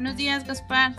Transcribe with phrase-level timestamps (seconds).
[0.00, 0.94] Buenos días, Gaspar.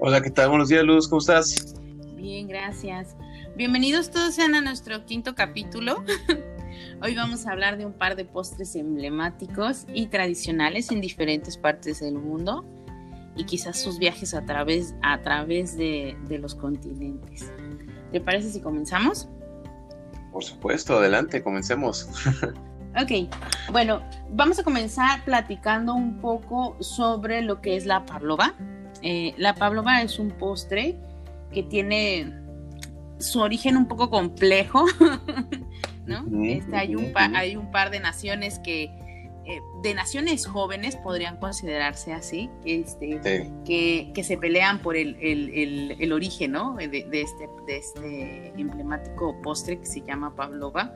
[0.00, 0.50] Hola, ¿qué tal?
[0.50, 1.74] Buenos días, Luz, ¿cómo estás?
[2.14, 3.16] Bien, gracias.
[3.56, 6.04] Bienvenidos todos sean a nuestro quinto capítulo.
[7.02, 12.00] Hoy vamos a hablar de un par de postres emblemáticos y tradicionales en diferentes partes
[12.00, 12.66] del mundo
[13.34, 17.50] y quizás sus viajes a través, a través de, de los continentes.
[18.12, 19.26] ¿Te parece si comenzamos?
[20.32, 22.10] Por supuesto, adelante, comencemos.
[22.96, 23.32] Ok,
[23.70, 28.54] bueno, vamos a comenzar platicando un poco sobre lo que es la pavlova.
[29.02, 30.96] Eh, la pavlova es un postre
[31.52, 32.34] que tiene
[33.18, 34.86] su origen un poco complejo,
[36.06, 36.24] ¿no?
[36.44, 42.12] Este, hay, un hay un par de naciones que, eh, de naciones jóvenes podrían considerarse
[42.12, 43.20] así, este,
[43.64, 46.74] que, que, se pelean por el, el, el, origen, ¿no?
[46.74, 50.92] De, de, este, de este emblemático postre que se llama pavlova.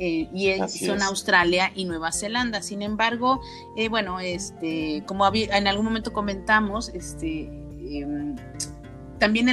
[0.00, 2.62] Eh, y son Australia y Nueva Zelanda.
[2.62, 3.40] Sin embargo,
[3.76, 7.46] eh, bueno, este, como en algún momento comentamos, este,
[7.90, 8.36] em,
[9.18, 9.48] también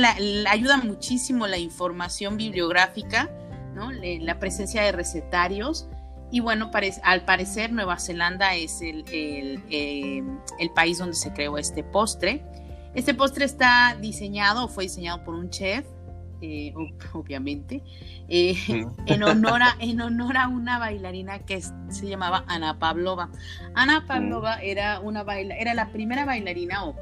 [0.47, 3.31] ayuda muchísimo la información bibliográfica,
[3.73, 3.91] ¿no?
[3.91, 5.87] la presencia de recetarios.
[6.31, 6.69] Y bueno,
[7.03, 12.43] al parecer Nueva Zelanda es el, em, el, país donde se creó este postre.
[12.93, 15.85] Este postre está diseñado o fue diseñado por un chef
[16.41, 16.73] eh,
[17.13, 17.81] obviamente,
[18.27, 18.55] eh,
[19.05, 23.29] en, honor a, en honor a una bailarina que se llamaba Ana Pavlova.
[23.73, 26.95] Ana Pavlova era, una baila, era la primera bailarina, o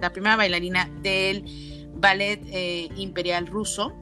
[0.00, 3.94] la primera bailarina del ballet eh, imperial ruso,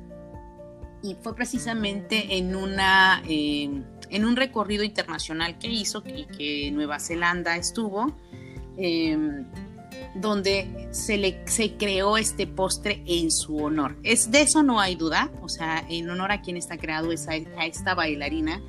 [1.03, 7.57] y fue precisamente en, una, en un recorrido internacional que hizo y que Nueva Zelanda
[7.57, 8.17] estuvo
[10.15, 13.97] donde se le se creó este postre en su honor.
[14.03, 17.29] Es de eso no hay duda, o sea, en honor a quien está creado es
[17.29, 18.63] a, esta bailarina,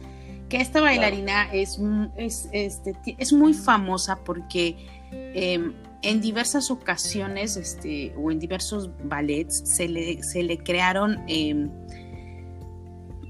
[0.49, 1.79] que esta bailarina es,
[2.17, 4.75] es, este, es muy famosa porque
[5.11, 11.69] em, en diversas ocasiones este, o en diversos ballets se le, se le crearon em,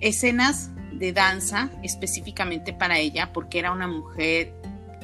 [0.02, 4.53] escenas de danza específicamente para ella porque era una mujer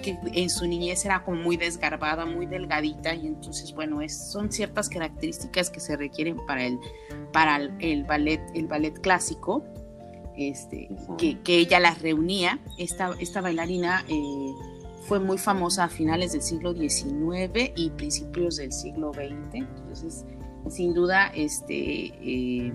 [0.01, 4.51] que en su niñez era como muy desgarbada, muy delgadita y entonces bueno, es, son
[4.51, 6.79] ciertas características que se requieren para el,
[7.31, 9.63] para el, ballet, el ballet clásico,
[10.35, 12.59] este, que, ella las reunía.
[12.77, 14.53] Esta, esta bailarina eh,
[15.07, 20.25] fue muy famosa a finales del siglo XIX y principios del siglo XX, entonces
[20.69, 22.71] sin duda este, eh,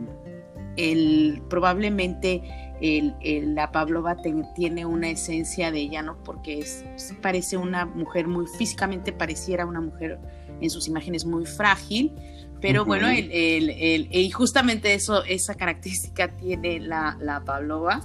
[0.77, 2.43] el, probablemente
[2.81, 4.17] la Pavlova
[4.55, 6.23] tiene una esencia de ella, ¿no?
[6.23, 6.85] Porque es,
[7.23, 10.19] parece una mujer muy físicamente, pareciera una mujer
[10.61, 12.13] en sus imágenes muy frágil,
[12.61, 18.03] pero bueno, el, y justamente eso, esa característica tiene la, la Pavlova.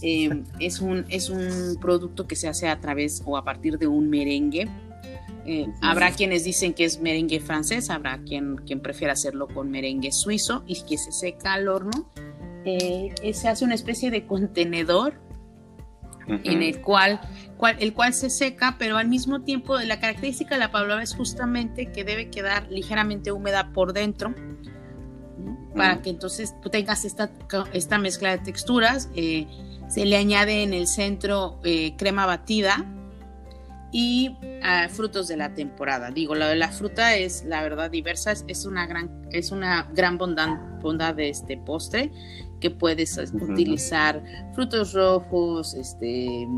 [0.00, 3.86] Em, es, un, es un producto que se hace a través o a partir de
[3.86, 4.68] un merengue.
[5.44, 10.12] Eh, habrá quienes dicen que es merengue francés, habrá quien, quien prefiera hacerlo con merengue
[10.12, 12.08] suizo y que se seca al horno
[12.64, 15.14] eh, se hace una especie de contenedor
[16.28, 17.20] en el cual,
[17.78, 21.90] el cual se seca, pero al mismo tiempo la característica de la pavlova es justamente
[21.90, 24.34] que debe quedar ligeramente húmeda por dentro
[25.74, 27.30] para que entonces tú tengas esta,
[27.72, 29.08] esta mezcla de texturas.
[29.14, 29.46] Eh,
[29.88, 32.84] se le añade en el centro eh, crema batida
[33.90, 36.10] y ah, frutos de la temporada.
[36.10, 40.18] Digo, lo de la fruta es la verdad diversa, es, una gran, es una gran
[40.18, 42.10] bondad, bondad de este postre
[42.62, 44.22] que puedes utilizar
[44.54, 46.48] frutos rojos, este,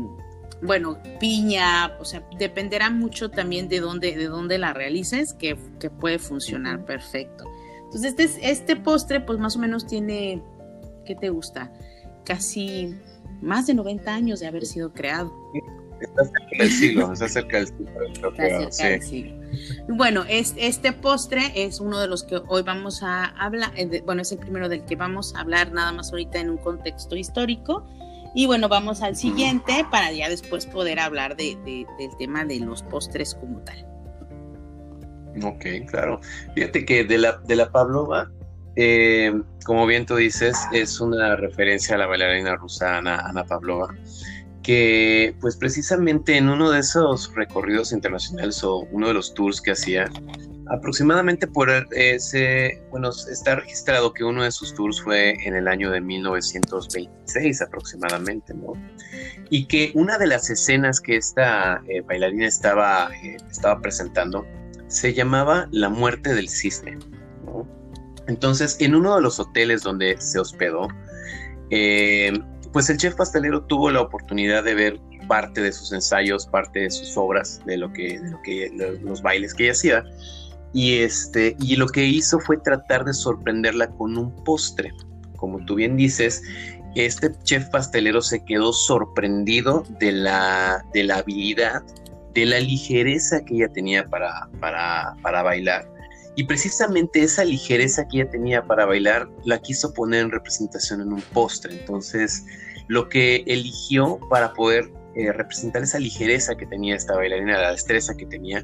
[0.61, 5.57] bueno, piña, o sea, dependerá mucho también de dónde, de dónde la realices, que,
[5.99, 7.43] puede funcionar perfecto.
[7.85, 10.43] Entonces, este, este postre, pues más o menos tiene,
[11.05, 11.73] ¿qué te gusta?
[12.23, 12.95] Casi
[13.41, 15.33] más de 90 años de haber sido creado.
[16.05, 19.45] Está cerca del siglo, está cerca del siglo.
[19.87, 24.21] Bueno, es, este postre es uno de los que hoy vamos a hablar, eh, bueno,
[24.21, 27.85] es el primero del que vamos a hablar nada más ahorita en un contexto histórico.
[28.33, 32.83] Y bueno, vamos al siguiente para ya después poder hablar de, del tema de los
[32.83, 33.85] postres como tal.
[35.41, 36.19] Ok, claro.
[36.53, 38.29] Fíjate que de la, de la Pavlova,
[38.75, 43.95] eh, como bien tú dices, es una referencia a la bailarina rusa Ana Pavlova
[44.65, 49.71] que pues precisamente en uno de esos recorridos internacionales o uno de los tours que
[49.71, 50.09] hacía,
[50.69, 55.91] aproximadamente por ese, bueno, está registrado que uno de sus tours fue en el año
[55.91, 58.73] de 1926 aproximadamente, ¿no?
[59.51, 64.47] Y que una de las escenas que esta eh, bailarina estaba, eh, estaba presentando
[64.87, 66.97] se llamaba La muerte del cisne,
[67.45, 67.67] ¿no?
[68.27, 70.87] Entonces, en uno de los hoteles donde se hospedó,
[71.69, 72.33] eh,
[72.75, 74.99] pues el chef pastelero tuvo la oportunidad de ver
[75.29, 79.63] parte de sus ensayos, parte de sus obras, de lo que, de los bailes que
[79.63, 80.03] ella hacía.
[80.73, 84.91] Y, este, y lo que hizo fue tratar de sorprenderla con un postre.
[85.37, 86.43] Como tú bien dices,
[86.95, 91.81] este chef pastelero se quedó sorprendido de la, de la habilidad,
[92.33, 95.89] de la ligereza que ella tenía para, para, para bailar.
[96.35, 101.13] Y precisamente esa ligereza que ella tenía para bailar la quiso poner en representación en
[101.13, 101.79] un postre.
[101.79, 102.43] Entonces,
[102.87, 108.15] lo que eligió para poder eh, representar esa ligereza que tenía esta bailarina, la destreza
[108.15, 108.63] que tenía,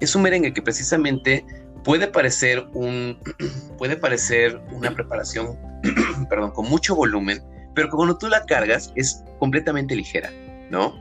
[0.00, 1.44] es un merengue que precisamente
[1.84, 3.18] puede parecer un
[3.78, 5.58] puede parecer una preparación
[6.30, 7.42] perdón con mucho volumen
[7.74, 10.30] pero cuando tú la cargas es completamente ligera
[10.70, 10.94] no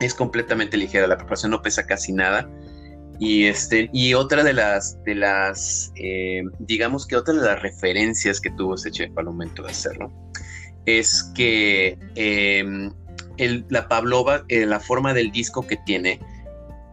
[0.00, 2.48] es completamente ligera la preparación no pesa casi nada.
[3.20, 8.40] Y este y otra de las de las eh, digamos que otra de las referencias
[8.40, 10.12] que tuvo ese chef al momento de hacerlo
[10.86, 12.92] es que em,
[13.68, 16.20] la Pavlova, eh, la forma del disco que tiene,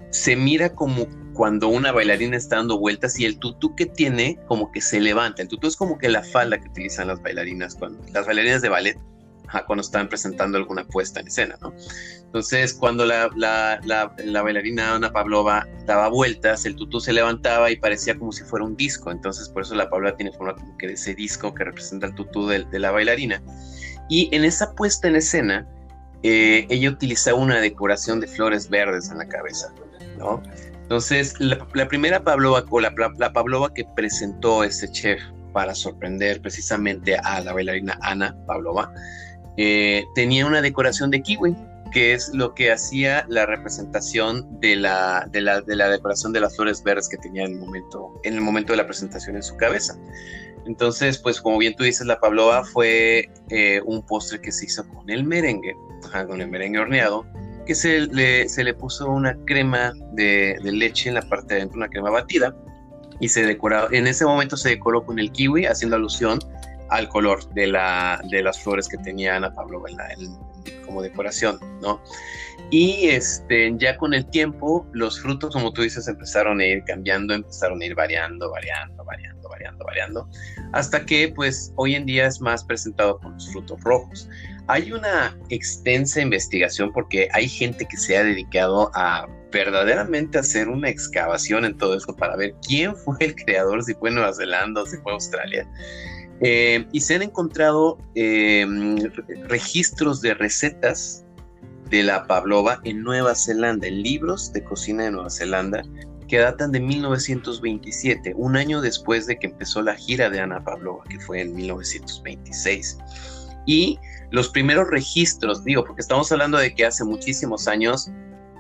[0.10, 4.72] se mira como cuando una bailarina está dando vueltas y el tutú que tiene como
[4.72, 5.42] que se levanta.
[5.42, 8.70] El tutú es como que la falda que utilizan las bailarinas cuando las bailarinas de
[8.70, 9.00] ballet
[9.66, 11.58] cuando están presentando alguna puesta en escena.
[12.24, 13.30] Entonces, cuando la,
[14.16, 18.78] bailarina Ana Pavlova daba vueltas, el tutú se levantaba y parecía como si fuera un
[18.78, 19.12] disco.
[19.12, 22.16] Entonces, por eso la Pavlova tiene forma como que de ese disco que representa el
[22.16, 23.44] tutú de la bailarina.
[24.12, 25.66] Y en esa puesta en escena,
[26.22, 29.74] eh, ella utilizaba una decoración de flores verdes en la cabeza,
[30.20, 30.44] ¿no?
[30.82, 35.22] Entonces, la, primera Pavlova, o la, la, Pavlova que presentó este chef
[35.54, 38.94] para sorprender precisamente a la bailarina Ana Pavlova,
[39.56, 41.56] eh, tenía una decoración de kiwi,
[41.94, 46.42] que es lo que hacía la representación de la, de la, de la decoración de
[46.42, 49.44] las flores verdes que tenía en el, momento, en el momento de la presentación en
[49.44, 49.96] su cabeza.
[50.66, 54.88] Entonces, pues como bien tú dices, la pavlova fue eh, un postre que se hizo
[54.88, 55.76] con el merengue,
[56.28, 57.26] con el merengue horneado,
[57.66, 61.78] que se le, se le puso una crema de, leche en la parte de adentro,
[61.78, 62.56] una crema batida,
[63.20, 66.40] y se decoró, en ese momento se decoró con el kiwi, haciendo alusión
[66.90, 69.90] al color de, la, de las flores que tenía Ana Pavlova
[70.86, 72.02] como decoración, ¿no?
[72.72, 77.34] Y este, ya con el tiempo, los frutos, como tú dices, empezaron a ir cambiando,
[77.34, 80.30] empezaron a ir variando, variando, variando, variando, variando,
[80.72, 84.30] hasta que pues hoy en día es más presentado con los frutos rojos.
[84.68, 90.88] Hay una extensa investigación porque hay gente que se ha dedicado a verdaderamente hacer una
[90.88, 94.86] excavación en todo esto para ver quién fue el creador, si fue Nueva Zelanda o
[94.86, 95.68] si fue Australia.
[96.40, 98.66] Eh, y se han encontrado eh,
[99.50, 101.26] registros de recetas
[101.92, 105.84] de la pavlova en Nueva Zelanda, en libros de cocina de Nueva Zelanda,
[106.30, 111.04] que datan de 1927, un año después de que empezó la gira de Ana Pavlova,
[111.10, 112.98] que fue en 1926.
[113.66, 114.00] Y
[114.32, 118.10] los primeros registros, digo, porque estamos hablando de que hace muchísimos años,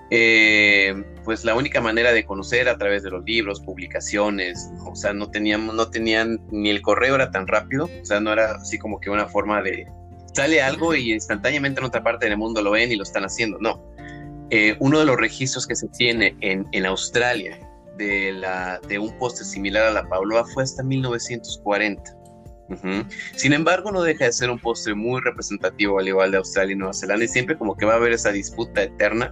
[0.09, 0.93] eh,
[1.23, 5.31] pues la única manera de conocer a través de los libros, publicaciones, o sea, no
[5.31, 8.99] teníamos, no tenían, ni el correo era tan rápido, o sea, no era así como
[8.99, 9.87] que una forma de,
[10.33, 13.57] sale algo y instantáneamente en otra parte del mundo lo ven y lo están haciendo,
[13.59, 13.81] no.
[14.49, 17.57] Eh, uno de los registros que se tiene en, en Australia
[17.97, 22.17] de, la, de un postre similar a la Pavlova fue hasta 1940.
[23.35, 26.77] Sin embargo, no deja de ser un postre muy representativo al igual de Australia y
[26.77, 29.31] Nueva Zelanda y siempre como que va a haber esa disputa eterna,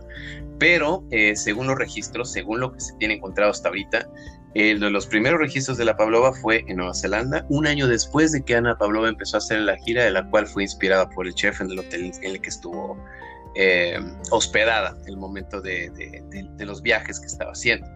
[0.57, 4.09] pero eh, según los registros, según lo que se tiene encontrado hasta ahorita,
[4.53, 8.31] el de los primeros registros de la Pavlova fue en Nueva Zelanda, un año después
[8.31, 11.27] de que Ana Pavlova empezó a hacer la gira, de la cual fue inspirada por
[11.27, 12.97] el chef en el hotel en el que estuvo
[13.55, 13.99] eh,
[14.31, 17.87] hospedada en el momento de, de, los viajes que estaba haciendo.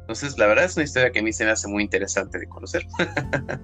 [0.00, 2.48] Entonces, la verdad es una historia que a mí se me hace muy interesante de
[2.48, 2.86] conocer.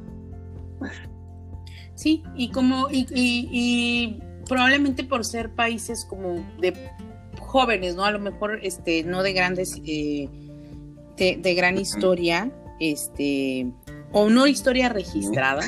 [2.01, 4.19] Sí, y como, y,
[4.49, 6.73] probablemente por ser países como de
[7.39, 8.07] jóvenes, ¿no?
[8.07, 10.31] A lo mejor, este, no de grandes, eh,
[11.21, 13.71] de, gran historia, este,
[14.13, 15.63] o no historia registrada,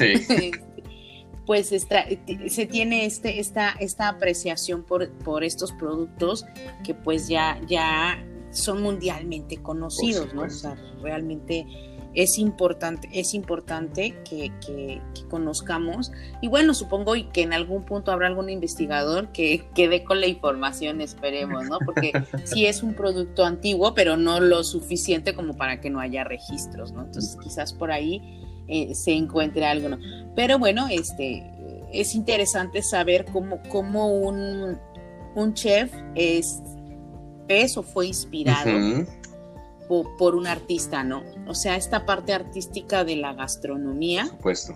[1.47, 6.45] pues se tiene este, esta, esta apreciación por, por estos productos
[6.85, 10.43] que pues ya, ya son mundialmente conocidos, ¿no?
[10.43, 11.67] O sea, realmente
[12.15, 16.13] es importante, es importante que, conozcamos.
[16.43, 20.27] Y bueno, supongo y que en algún punto habrá algún investigador que quede con la
[20.27, 21.79] información, esperemos, ¿no?
[21.79, 22.13] Porque
[22.45, 26.93] sí es un producto antiguo, pero no lo suficiente como para que no haya registros,
[26.93, 27.03] ¿no?
[27.05, 28.21] Entonces quizás por ahí
[28.69, 29.99] eh, se encuentre algo, ¿no?
[30.37, 31.43] Pero bueno, este
[31.93, 34.79] es interesante saber cómo, cómo un,
[35.35, 36.63] un chef es,
[37.49, 38.71] es o fue inspirado
[39.89, 41.23] por, un artista, ¿no?
[41.47, 44.27] O sea, esta parte artística de la gastronomía.
[44.27, 44.75] supuesto.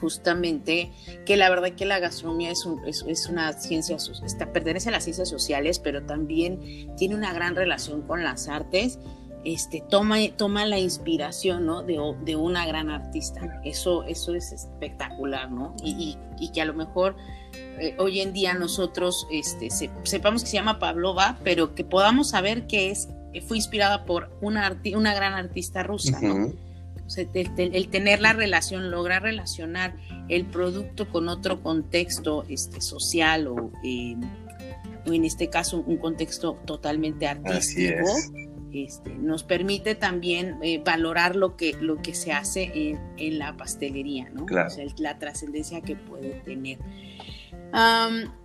[0.00, 0.90] justamente
[1.26, 2.66] que la verdad que la gastronomía es,
[3.06, 8.02] es, una ciencia, está, pertenece a las ciencias sociales, pero también tiene una gran relación
[8.02, 8.98] con las artes.
[9.44, 11.82] Este, toma, toma la inspiración ¿no?
[11.82, 13.60] de, de, una gran artista.
[13.64, 15.74] Eso, eso es espectacular, ¿no?
[15.82, 17.16] Y, y, que a lo mejor
[17.78, 19.68] eh, hoy en día nosotros este,
[20.04, 23.08] sepamos que se llama Pavlova, pero que podamos saber que es,
[23.40, 26.52] fue inspirada por una, una gran artista rusa, ¿no?
[27.16, 29.96] el, tener la relación, lograr relacionar
[30.28, 34.16] el producto con otro contexto este, social o, eh,
[35.06, 38.06] en este caso un contexto totalmente artístico,
[38.72, 44.30] este, nos permite también eh, valorar lo que, lo que se hace en, la pastelería,
[44.30, 44.46] ¿no?
[44.98, 46.78] la trascendencia que puede tener.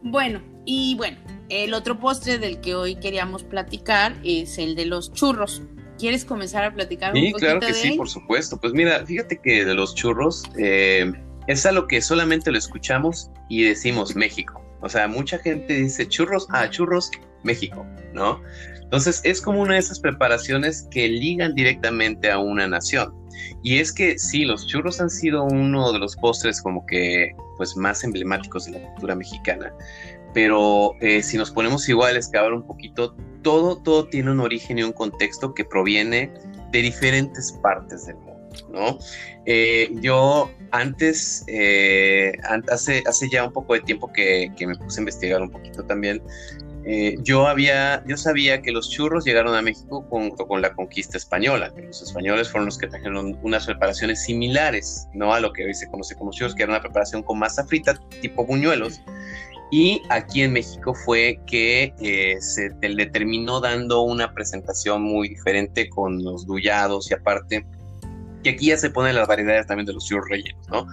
[0.01, 1.17] Bueno, y bueno,
[1.49, 5.61] el otro postre del que hoy queríamos platicar es el de los churros.
[5.97, 8.59] ¿Quieres comenzar a platicar un sí, claro que sí, por supuesto.
[8.59, 11.11] Pues mira, fíjate que de los churros eh,
[11.47, 14.63] es algo que solamente lo escuchamos y decimos México.
[14.81, 17.09] O sea, mucha gente dice churros, ah, churros,
[17.43, 18.41] México, ¿no?
[18.83, 23.13] Entonces es como una de esas preparaciones que ligan directamente a una nación.
[23.63, 27.75] Y es que sí, los churros han sido uno de los postres como que pues
[27.75, 29.73] más emblemáticos de la cultura mexicana
[30.37, 34.77] pero eh, si nos ponemos igual a excavar un poquito, todo, todo tiene un origen
[34.77, 36.31] y un contexto que proviene
[36.71, 38.99] de diferentes partes del mundo, ¿no?
[39.47, 42.33] Eh, yo antes, eh,
[42.69, 45.83] hace, hace ya un poco de tiempo que, que, me puse a investigar un poquito
[45.85, 46.21] también,
[47.23, 51.71] yo, había, yo sabía que los churros llegaron a México con, con la conquista española,
[51.75, 55.33] que los españoles fueron los que trajeron unas preparaciones similares, ¿no?
[55.33, 57.99] A lo que hoy se conoce como churros, que era una preparación con masa frita,
[58.21, 59.01] tipo buñuelos,
[59.69, 65.89] y aquí en México fue que eh, se le terminó dando una presentación muy diferente
[65.89, 67.65] con los dullados y aparte,
[68.43, 70.87] que aquí ya se ponen las variedades también de los churros rellenos, ¿no?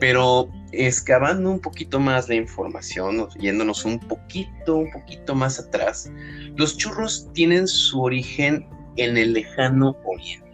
[0.00, 6.10] Pero excavando un poquito más la información, yéndonos un poquito, un poquito más atrás,
[6.56, 10.46] los churros tienen su origen en el lejano oriente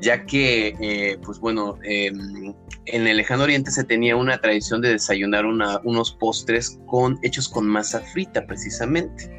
[0.00, 2.54] ya que, eh, pues bueno, em,
[2.86, 7.66] en el lejano oriente se tenía una tradición de desayunar unos postres con, hechos con
[7.66, 9.30] masa frita precisamente,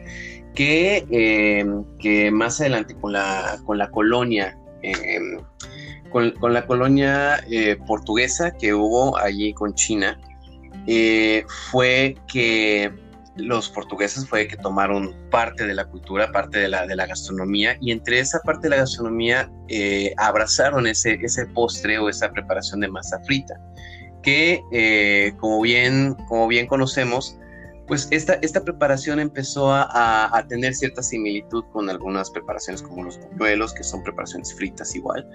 [0.54, 4.58] que, em, que más adelante con la, con la colonia,
[6.12, 10.20] con, la colonia eh, portuguesa que hubo allí con China,
[10.88, 12.92] eh, fue que
[13.38, 17.78] los portugueses fue que tomaron parte de la cultura, parte de la, de la gastronomía,
[17.82, 22.82] y entre esa parte de la gastronomía eh, abrazaron ese, ese postre o esa preparación
[22.82, 23.60] de masa frita,
[24.22, 24.62] que
[25.40, 27.38] como, bien, como bien conocemos,
[27.92, 33.74] pues esta, esta preparación empezó a, tener cierta similitud con algunas preparaciones como los buñuelos,
[33.74, 35.30] que son preparaciones fritas igual.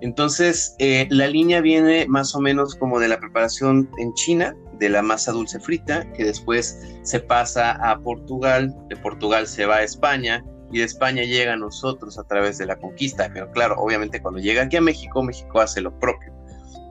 [0.00, 4.88] Entonces, eh, la línea viene más o menos como de la preparación en China, de
[4.88, 9.82] la masa dulce frita, que después se pasa a Portugal, de Portugal se va a
[9.82, 10.42] España,
[10.72, 13.30] y de España llega a nosotros a través de la conquista.
[13.32, 16.32] Pero claro, obviamente cuando llega aquí a México, México hace lo propio.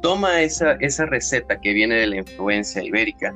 [0.01, 3.33] Toma esa, esa receta que viene de la influencia ibérica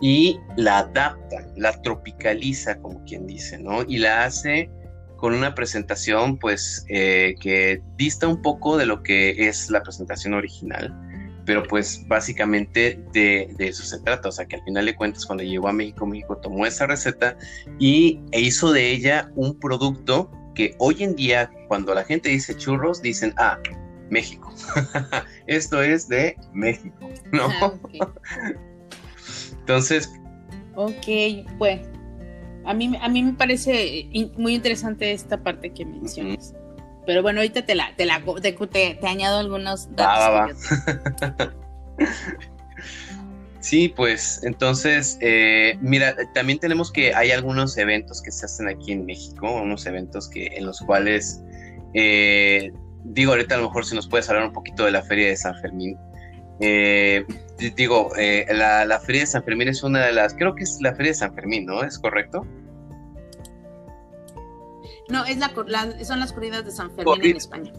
[0.00, 3.82] y la adapta, la tropicaliza, como quien dice, ¿no?
[3.86, 4.70] Y la hace
[5.16, 10.34] con una presentación, pues, eh, que dista un poco de lo que es la presentación
[10.34, 10.92] original
[11.44, 15.44] pero pues básicamente de, eso se trata, o sea que al final de cuentas cuando
[15.44, 17.36] llegó a México, México tomó esa receta
[17.78, 22.56] y e hizo de ella un producto que hoy en día cuando la gente dice
[22.56, 23.58] churros dicen, ah,
[24.10, 24.52] México,
[25.46, 27.48] esto es de México, ¿no?
[27.60, 27.72] Ah,
[29.60, 30.10] Entonces...
[30.76, 31.06] Ok,
[31.58, 31.80] pues
[32.64, 36.54] a mí, a mí me parece muy interesante esta parte que mencionas.
[37.06, 40.58] Pero bueno, ahorita te la, te la te, añado algunos datos.
[43.60, 48.92] sí, pues entonces, eh, mira, también tenemos que hay algunos eventos que se hacen aquí
[48.92, 51.42] en México, unos eventos que en los cuales,
[51.92, 52.72] eh,
[53.04, 55.36] digo, ahorita a lo mejor si nos puedes hablar un poquito de la Feria de
[55.36, 55.98] San Fermín.
[56.60, 57.24] Eh,
[57.76, 58.10] digo,
[58.48, 61.12] la, la Feria de San Fermín es una de las, creo que es la Feria
[61.12, 61.82] de San Fermín, ¿no?
[61.82, 62.46] ¿Es correcto?
[65.08, 65.52] No, es la,
[66.04, 67.72] son las corridas de San Fermín en España.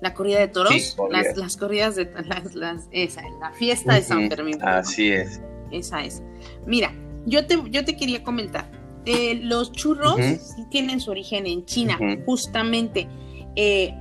[0.00, 2.10] La corrida de toros, las, corridas de
[2.54, 4.58] las, esa, la fiesta de San Fermín.
[4.62, 5.40] Así es.
[5.70, 6.22] Esa es.
[6.66, 6.92] Mira,
[7.26, 8.68] yo te, yo te quería comentar.
[9.04, 13.06] Eh, los churros sí tienen su origen en China, justamente.
[13.54, 13.94] Eh,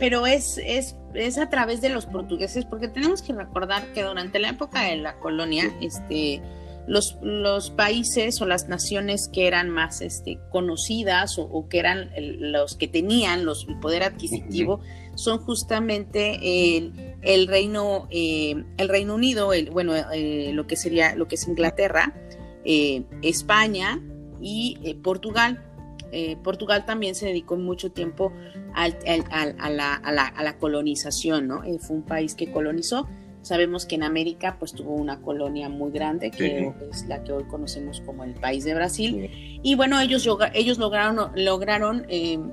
[0.00, 4.38] pero es, es, es a través de los portugueses, porque tenemos que recordar que durante
[4.38, 6.42] la época de la colonia, este
[6.86, 12.76] los, los, países o las naciones que eran más este, conocidas o, que eran los
[12.76, 14.80] que tenían los, el poder adquisitivo
[15.16, 21.16] son justamente el, el reino, eh, el Reino Unido, el, bueno, eh, lo que sería,
[21.16, 22.14] lo que es Inglaterra,
[22.64, 24.00] eh, España
[24.40, 25.62] y Portugal.
[26.42, 28.32] Portugal también se dedicó mucho tiempo
[28.76, 29.70] a, la, a,
[30.12, 31.62] la, a, la, colonización, ¿no?
[31.80, 33.08] fue un país que colonizó
[33.46, 37.44] Sabemos que en América pues tuvo una colonia muy grande, que es la que hoy
[37.44, 39.60] conocemos como el país de Brasil.
[39.62, 42.50] Y bueno, ellos, ellos lograron, lograron em,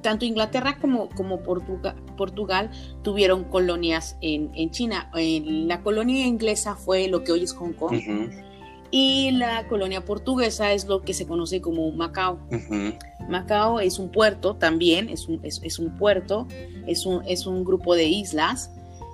[0.00, 2.70] tanto Inglaterra como, como Portugal, Portugal
[3.02, 5.10] tuvieron colonias en, en China.
[5.14, 8.00] la colonia inglesa fue lo que hoy es Hong Kong.
[8.90, 12.40] Y la colonia portuguesa es lo que se conoce como Macao.
[13.28, 16.48] Macao es un puerto también, es un, es, es un puerto,
[16.86, 18.70] es un, es un grupo de islas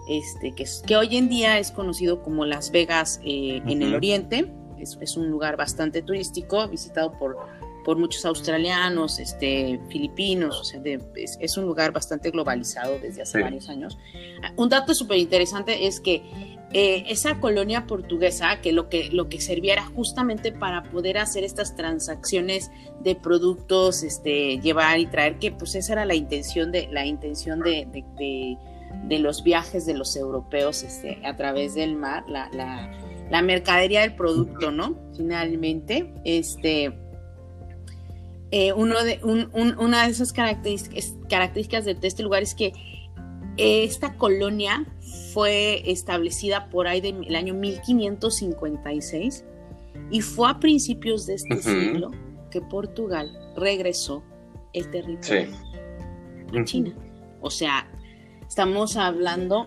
[0.07, 4.53] este, que, que hoy en día es conocido como Las Vegas eh, en el Oriente.
[4.79, 7.37] Es, un lugar bastante turístico, visitado por,
[7.85, 10.81] por muchos australianos, este, filipinos, o sea,
[11.17, 13.99] es, un lugar bastante globalizado desde hace varios años.
[14.45, 19.31] Ah, un dato súper interesante es que eh, esa colonia portuguesa, que lo, que lo
[19.31, 22.71] que servía era justamente para poder hacer estas transacciones
[23.03, 27.61] de productos, este, llevar y traer, que pues esa era la intención de, la intención
[27.61, 27.87] de
[29.05, 32.49] de los viajes de los europeos este, a través del mar, la,
[33.31, 34.97] la, mercadería del producto, ¿no?
[35.17, 36.93] Finalmente, este,
[38.51, 42.73] eh, uno de, una de esas características, características de este lugar es que
[43.57, 44.85] esta colonia
[45.33, 49.45] fue establecida por ahí del año 1556
[50.11, 52.11] y fue a principios de este siglo
[52.51, 54.23] que Portugal regresó
[54.73, 55.57] el territorio
[56.55, 56.95] a China.
[57.41, 57.89] O sea,
[58.49, 59.67] Estamos hablando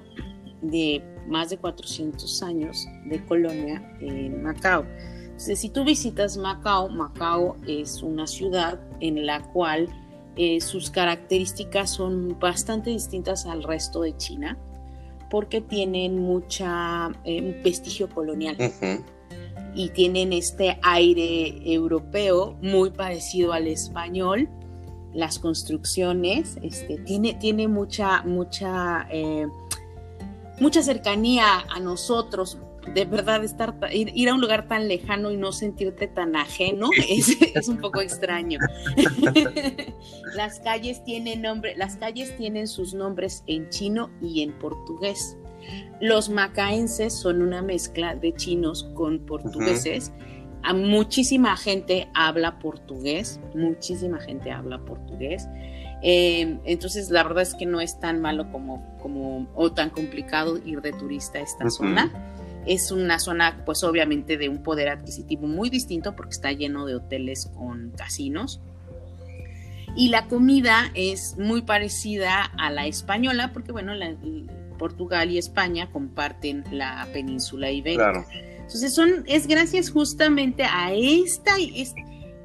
[0.62, 4.86] de más de 400 años de colonia en Macao.
[5.24, 9.90] Entonces, si tú visitas Macao, Macao es una ciudad en la cual
[10.42, 14.58] eh, sus características son bastante distintas al resto de China
[15.30, 18.56] porque tienen mucha eh, vestigio colonial
[19.76, 24.48] y tienen este aire europeo muy parecido al español
[25.14, 29.46] las construcciones, este, tiene, tiene mucha, mucha, eh,
[30.62, 32.58] mucha cercanía a nosotros.
[32.94, 37.68] De verdad, estar, ir, a un lugar tan lejano y no sentirte tan ajeno es,
[37.68, 38.60] un poco extraño.
[40.36, 45.38] las calles tienen nombre, las calles tienen sus nombres en chino y en portugués.
[46.02, 50.12] Los macaenses son una mezcla de chinos con portugueses
[50.64, 55.48] a muchísima gente habla portugués, muchísima gente habla portugués.
[56.02, 60.58] Eh, entonces, la verdad es que no es tan malo como, como o tan complicado
[60.66, 62.12] ir de turista a esta zona.
[62.70, 66.96] Es una zona, pues obviamente, de un poder adquisitivo muy distinto porque está lleno de
[66.96, 68.62] hoteles con casinos.
[69.96, 73.94] Y la comida es muy parecida a la española porque, bueno,
[74.78, 78.12] Portugal y España comparten la península ibérica.
[78.12, 78.26] Claro.
[78.60, 81.56] Entonces son, es gracias justamente a esta,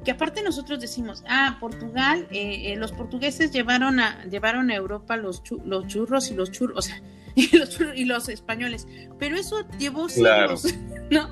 [0.03, 5.17] que aparte nosotros decimos, ah, Portugal, eh, eh, los portugueses llevaron a, llevaron a Europa
[5.17, 6.99] los, los churros y los churros, o sea,
[7.51, 8.87] y los, y los españoles,
[9.19, 10.73] pero eso llevó siglos,
[11.11, 11.29] ¿no?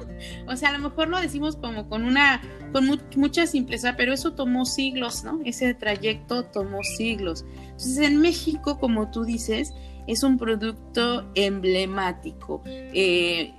[0.47, 2.41] O sea, a lo mejor lo decimos como con una,
[2.73, 2.85] con
[3.15, 5.39] mucha simpleza, pero eso tomó siglos, ¿no?
[5.45, 7.45] Ese trayecto tomó siglos.
[7.57, 9.73] Entonces, en México, como tú dices,
[10.07, 12.61] es un producto emblemático.
[12.65, 13.53] Eh,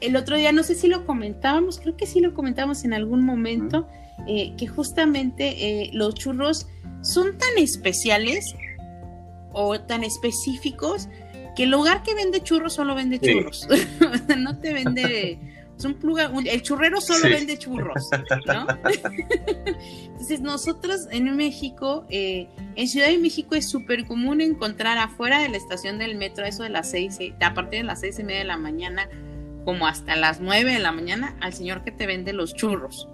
[0.00, 3.24] el otro día, no sé si lo comentábamos, creo que sí lo comentábamos en algún
[3.24, 3.86] momento,
[4.26, 6.66] eh, que justamente eh, los churros
[7.02, 8.54] son tan especiales
[9.52, 11.08] o tan específicos
[11.54, 13.66] que el lugar que vende churros solo vende churros.
[14.38, 15.38] no te vende.
[15.84, 18.10] un el churrero solo vende churros,
[18.46, 18.66] ¿no?
[20.04, 25.48] Entonces, nosotros en México, eh, en Ciudad de México es súper común encontrar afuera de
[25.48, 28.40] la estación del metro, eso de las seis, a partir de las seis y media
[28.40, 29.08] de la mañana,
[29.64, 33.08] como hasta las 9 de la mañana al señor que te vende los churros.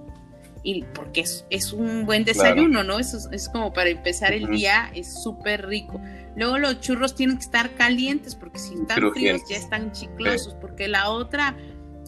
[0.62, 2.98] Y porque es, un buen desayuno, ¿no?
[2.98, 6.00] Es, es como para empezar el día, es súper rico.
[6.36, 10.86] Luego los churros tienen que estar calientes porque si están fríos ya están chiclosos, porque
[10.86, 11.56] la otra,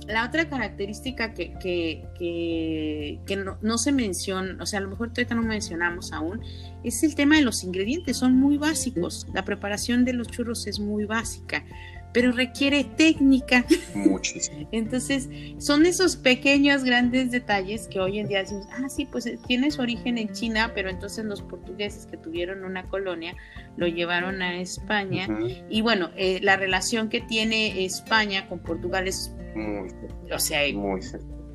[0.06, 5.08] la otra característica que, que, que, no, no, se menciona, o sea, a lo mejor
[5.08, 6.40] ahorita no mencionamos aún,
[6.84, 9.26] es el tema de los ingredientes, son muy básicos.
[9.34, 11.64] La preparación de los churros es muy básica
[12.12, 13.64] pero requiere técnica.
[13.94, 14.68] Muchísimo.
[14.72, 19.38] Entonces, son esos pequeños, grandes detalles que hoy en día decimos, ah, sí, pues eh,
[19.46, 23.36] tiene su origen en China, pero entonces los portugueses que tuvieron una colonia
[23.76, 25.28] lo llevaron a España.
[25.68, 29.88] Y bueno, eh, la relación que tiene España con Portugal es, muy,
[30.32, 30.60] o sea,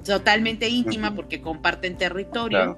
[0.03, 2.77] totalmente íntima porque comparten territorio.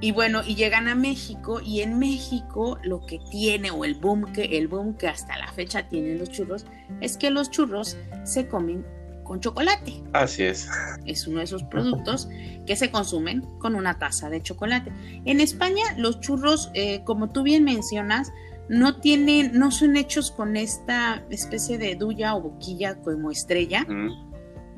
[0.00, 4.32] Y bueno, y llegan a México y en México lo que tiene o el boom
[4.32, 6.66] que el boom que hasta la fecha tienen los churros
[7.00, 8.84] es que los churros se comen
[9.24, 10.02] con chocolate.
[10.12, 10.68] Así es.
[11.04, 12.28] Es uno de esos productos
[12.66, 14.92] que se consumen con una taza de chocolate.
[15.24, 18.32] En España los churros, eh, como tú bien mencionas,
[18.68, 23.86] no tienen, no son hechos con esta especie de duya o boquilla como estrella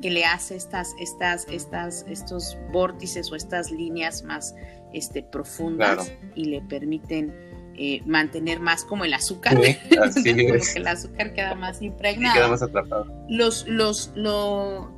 [0.01, 4.55] que le hace estas, estas, estas, estos vórtices o estas líneas más
[4.93, 7.35] este, profundas y le permiten
[7.77, 9.57] eh, mantener más como el azúcar,
[10.03, 12.35] así el azúcar queda más impregnado.
[12.35, 13.07] queda más atrapado.
[13.29, 14.93] Los, los, lo,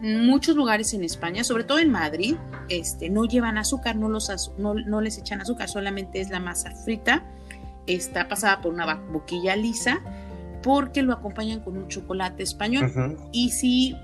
[0.00, 2.36] muchos lugares en España, sobre todo en Madrid,
[2.68, 6.72] este, no llevan azúcar, no, los, no, no les echan azúcar, solamente es la masa
[6.72, 7.24] frita,
[7.86, 10.00] está pasada por una boquilla lisa,
[10.62, 13.18] porque lo acompañan con un chocolate español.
[13.32, 13.94] Y si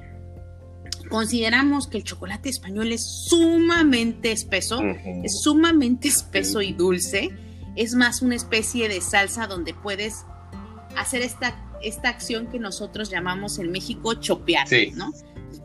[1.10, 4.80] consideramos que el chocolate español es sumamente espeso,
[5.22, 7.30] es sumamente espeso y dulce,
[7.76, 10.24] es más una especie de salsa donde puedes
[10.96, 15.12] hacer esta, esta acción que nosotros llamamos en México chopear, ¿no?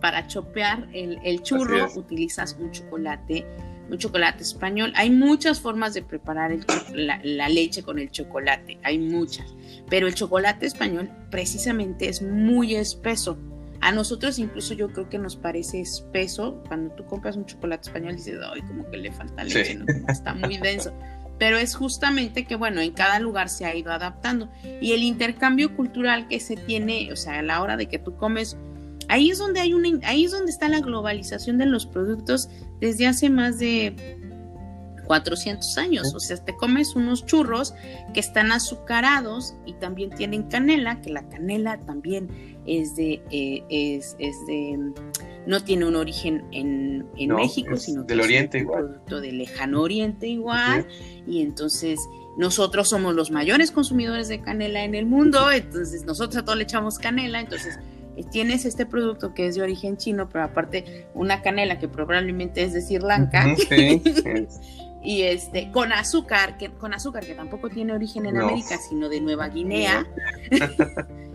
[0.01, 3.45] Para chopear el, churro utilizas un chocolate,
[3.89, 4.93] un chocolate español.
[4.95, 6.58] Hay muchas formas de preparar
[6.91, 9.53] la leche con el chocolate, hay muchas,
[9.89, 13.38] pero el chocolate español precisamente es muy espeso
[13.86, 16.60] a nosotros incluso yo creo que nos parece espeso.
[16.67, 19.78] Cuando tú compras un chocolate español dices, ay, como que le falta leche,
[20.10, 20.91] está muy denso.
[21.38, 24.50] Pero es justamente que, bueno, en cada lugar se ha ido adaptando.
[24.82, 28.15] Y el intercambio cultural que se tiene, o sea, a la hora de que tú
[28.15, 28.58] comes,
[29.08, 33.06] ahí es donde hay una, ahí es donde está la globalización de los productos desde
[33.06, 33.95] hace más de
[35.06, 36.15] 400 años.
[36.15, 37.76] O sea, te comes unos churros
[38.15, 44.15] que están azucarados y también tienen canela, que la canela también es de, eh, es,
[44.17, 44.93] de,
[45.45, 49.82] no tiene un origen en, México, sino que del oriente es un producto del lejano
[49.82, 50.88] oriente igual.
[51.28, 51.99] Y entonces
[52.38, 56.63] nosotros somos los mayores consumidores de canela en el mundo, entonces nosotros a todos le
[56.63, 57.80] echamos canela, entonces
[58.17, 62.63] eh, tienes este producto que es de origen chino, pero aparte una canela que probablemente
[62.63, 63.56] es de Sri Lanka.
[65.06, 69.21] y este con azúcar que con azúcar que tampoco tiene origen en América sino de
[69.21, 70.04] Nueva Guinea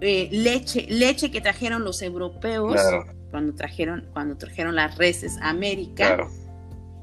[0.00, 2.80] eh, leche leche que trajeron los europeos
[3.30, 6.28] cuando trajeron cuando trajeron las reses a América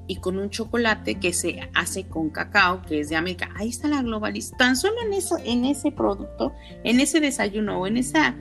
[0.08, 3.50] y con un chocolate que se hace con cacao que es de América.
[3.56, 6.54] Ahí está la globalización tan solo en eso en ese producto
[6.84, 8.36] en ese desayuno o en esa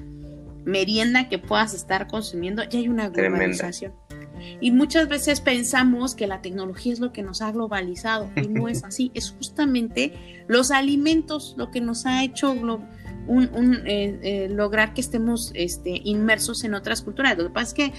[0.65, 3.93] merienda que puedas estar consumiendo ya hay una globalización.
[4.61, 8.69] Y muchas veces pensamos que la tecnología es lo que nos ha globalizado y no
[8.69, 9.11] es así.
[9.15, 12.55] Es justamente los alimentos lo que nos ha hecho
[13.27, 17.37] un, eh, eh, lograr que estemos este, inmersos en otras culturas.
[17.37, 17.93] Lo que pasa es que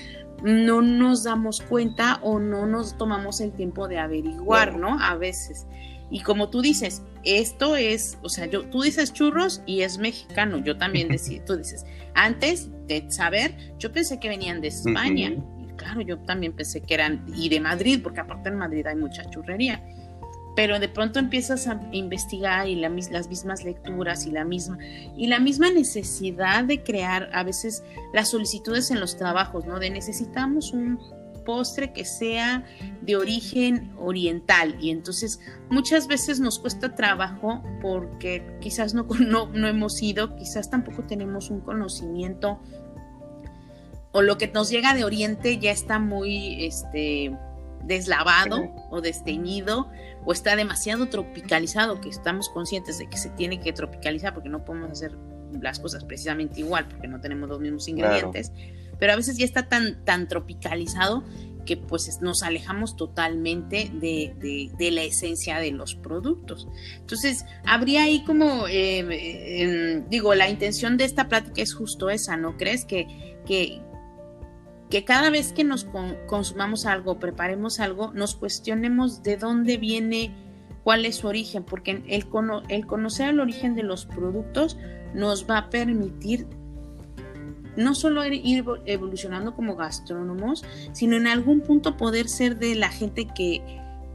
[0.43, 4.99] no nos damos cuenta o no nos tomamos el tiempo de averiguar, ¿no?
[4.99, 5.65] A veces.
[6.11, 10.59] Y como tú dices, esto es, o sea, yo, tú dices churros y es mexicano,
[10.59, 15.33] yo también decía, tú dices, antes de saber, yo pensé que venían de España
[15.75, 19.29] claro, yo también pensé que eran, y de Madrid, porque aparte en Madrid hay mucha
[19.29, 19.83] churrería.
[20.55, 24.77] Pero de pronto empiezas a investigar y las mismas lecturas y la misma
[25.17, 29.79] y la misma necesidad de crear a veces las solicitudes en los trabajos, ¿no?
[29.79, 30.99] De necesitamos un
[31.45, 32.65] postre que sea
[33.01, 35.39] de origen oriental y entonces
[35.69, 41.49] muchas veces nos cuesta trabajo porque quizás no, no, no hemos ido, quizás tampoco tenemos
[41.49, 42.59] un conocimiento
[44.15, 47.37] o lo que nos llega de Oriente ya está muy este,
[47.83, 49.89] deslavado o desteñido
[50.25, 54.65] o está demasiado tropicalizado, que estamos conscientes de que se tiene que tropicalizar porque no
[54.65, 55.17] podemos hacer
[55.61, 58.51] las cosas precisamente igual porque no tenemos los mismos ingredientes,
[58.99, 61.23] pero a veces ya está tan, tan tropicalizado
[61.65, 66.67] que pues nos alejamos totalmente de, la esencia de los productos.
[66.97, 72.55] Entonces, habría ahí como, eh, digo, la intención de esta plática es justo esa, ¿no
[72.55, 72.85] crees?
[72.85, 73.81] Que, que,
[74.89, 75.87] que cada vez que nos
[76.27, 80.35] consumamos algo, preparemos algo, nos cuestionemos de dónde viene,
[80.83, 82.25] cuál es su origen, porque el,
[82.69, 84.77] el conocer el origen de los productos
[85.13, 86.47] nos va a permitir
[87.75, 93.27] no solo ir evolucionando como gastrónomos, sino en algún punto poder ser de la gente
[93.27, 93.61] que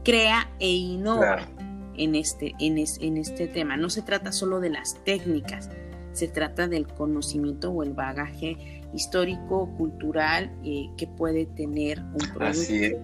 [0.03, 1.47] crea e innova
[1.95, 3.77] en, este, en, en este tema.
[3.77, 5.69] No se trata solo de las técnicas,
[6.13, 12.97] se trata del conocimiento o el bagaje histórico, cultural eh, que puede tener un producto.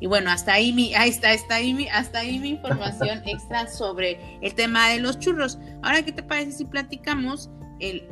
[0.00, 3.68] Y bueno, hasta ahí mi, ahí está, está ahí mi, hasta ahí mi información extra
[3.68, 5.58] sobre el tema de los churros.
[5.82, 8.08] Ahora, ¿qué te parece si platicamos el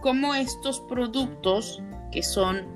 [0.00, 2.66] cómo estos productos que son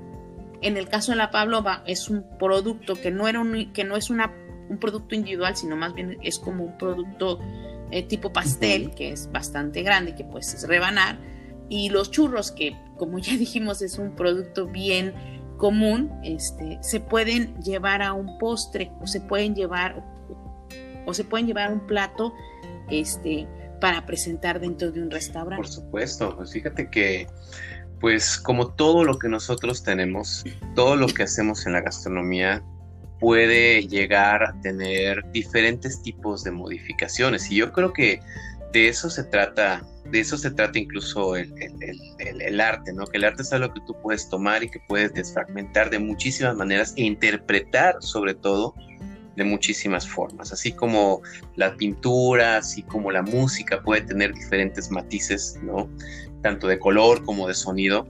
[0.61, 3.95] en el caso de la pavlova es un producto que no era un, que no
[3.95, 4.33] es una,
[4.69, 7.39] un producto individual, sino más bien es como un producto
[7.91, 11.19] eh, tipo pastel, que es bastante grande, que puedes rebanar.
[11.69, 15.13] Y los churros, que como ya dijimos es un producto bien
[15.57, 20.03] común, este, se pueden llevar a un postre o se pueden llevar
[21.05, 22.33] o se pueden llevar a un plato
[22.89, 23.47] este,
[23.79, 25.55] para presentar dentro de un restaurante.
[25.55, 27.27] Por supuesto, pues fíjate que
[27.99, 30.43] pues como todo lo que nosotros tenemos,
[30.75, 32.63] todo lo que hacemos en la gastronomía
[33.19, 38.19] puede llegar a tener diferentes tipos de modificaciones y yo creo que
[38.73, 41.53] de eso se trata, de eso se trata incluso el,
[42.19, 43.05] el, arte, ¿no?
[43.05, 46.55] Que el arte es algo que tú puedes tomar y que puedes desfragmentar de muchísimas
[46.55, 48.73] maneras e interpretar sobre todo
[49.35, 51.21] de muchísimas formas, así como
[51.55, 55.87] la pintura, así como la música puede tener diferentes matices, ¿no?
[56.41, 58.07] Tanto de color como de sonido,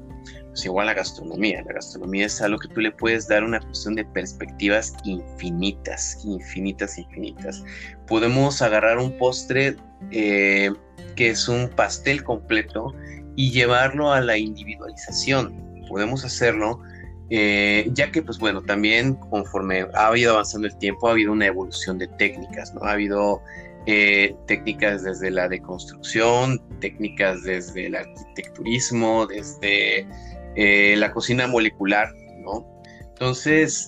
[0.58, 1.62] pues igual la gastronomía.
[1.68, 6.98] La gastronomía es algo que tú le puedes dar una cuestión de perspectivas infinitas, infinitas,
[6.98, 7.62] infinitas.
[8.08, 9.76] Podemos agarrar un postre
[10.12, 10.72] eh,
[11.16, 12.94] que es un pastel completo
[13.36, 15.54] y llevarlo a la individualización.
[15.88, 16.82] Podemos hacerlo
[17.30, 21.48] eh, ya que pues bueno, también conforme ha ido avanzando el tiempo, ha habido una
[21.48, 22.82] evolución de técnicas, ¿no?
[22.84, 23.42] Ha habido
[23.86, 30.08] eh, técnicas desde la deconstrucción, técnicas desde el arquitecturismo, desde
[30.56, 32.66] eh, la cocina molecular, ¿no?
[33.10, 33.88] Entonces,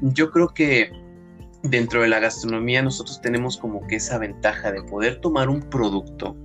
[0.00, 0.90] yo creo que
[1.70, 6.36] dentro de la gastronomía nosotros tenemos como que esa ventaja de poder tomar un producto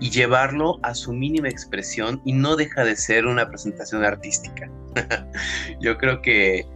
[0.00, 4.70] y llevarlo a su mínima expresión y no deja de ser una presentación artística.
[5.80, 6.66] yo creo que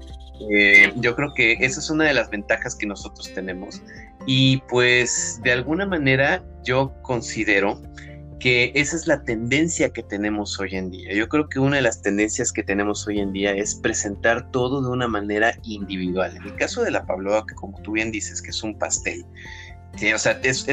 [0.51, 3.83] eh, yo creo que esa es una de las ventajas que nosotros tenemos
[4.27, 7.83] y pues de alguna manera yo considero
[8.41, 11.13] que esa es la tendencia que tenemos hoy en día.
[11.13, 14.81] Yo creo que una de las tendencias que tenemos hoy en día es presentar todo
[14.83, 16.37] de una manera individual.
[16.37, 19.25] En el caso de la Pabloa, que como tú bien dices, que es un pastel,
[19.97, 20.67] Sí, o sea, es,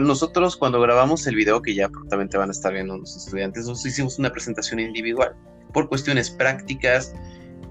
[0.00, 3.92] nosotros cuando grabamos el video, que ya probablemente van a estar viendo los estudiantes, nosotros
[3.92, 5.34] hicimos una presentación individual
[5.74, 7.14] por cuestiones prácticas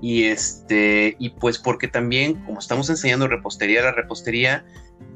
[0.01, 4.65] y este y pues porque también como estamos enseñando repostería, la repostería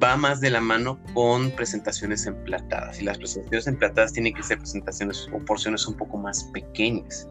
[0.02, 4.58] va más de la mano con presentaciones emplatadas y las presentaciones emplatadas tienen que ser
[4.58, 7.28] presentaciones o porciones un poco más pequeñas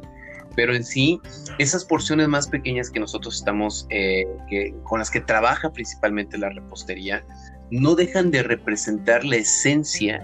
[0.57, 1.21] pero en sí,
[1.59, 6.51] esas porciones más pequeñas que nosotros estamos, eh, que, con las que trabaja principalmente la
[6.51, 7.25] repostería,
[7.71, 10.21] no dejan de representar la esencia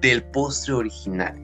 [0.00, 1.34] del postre original.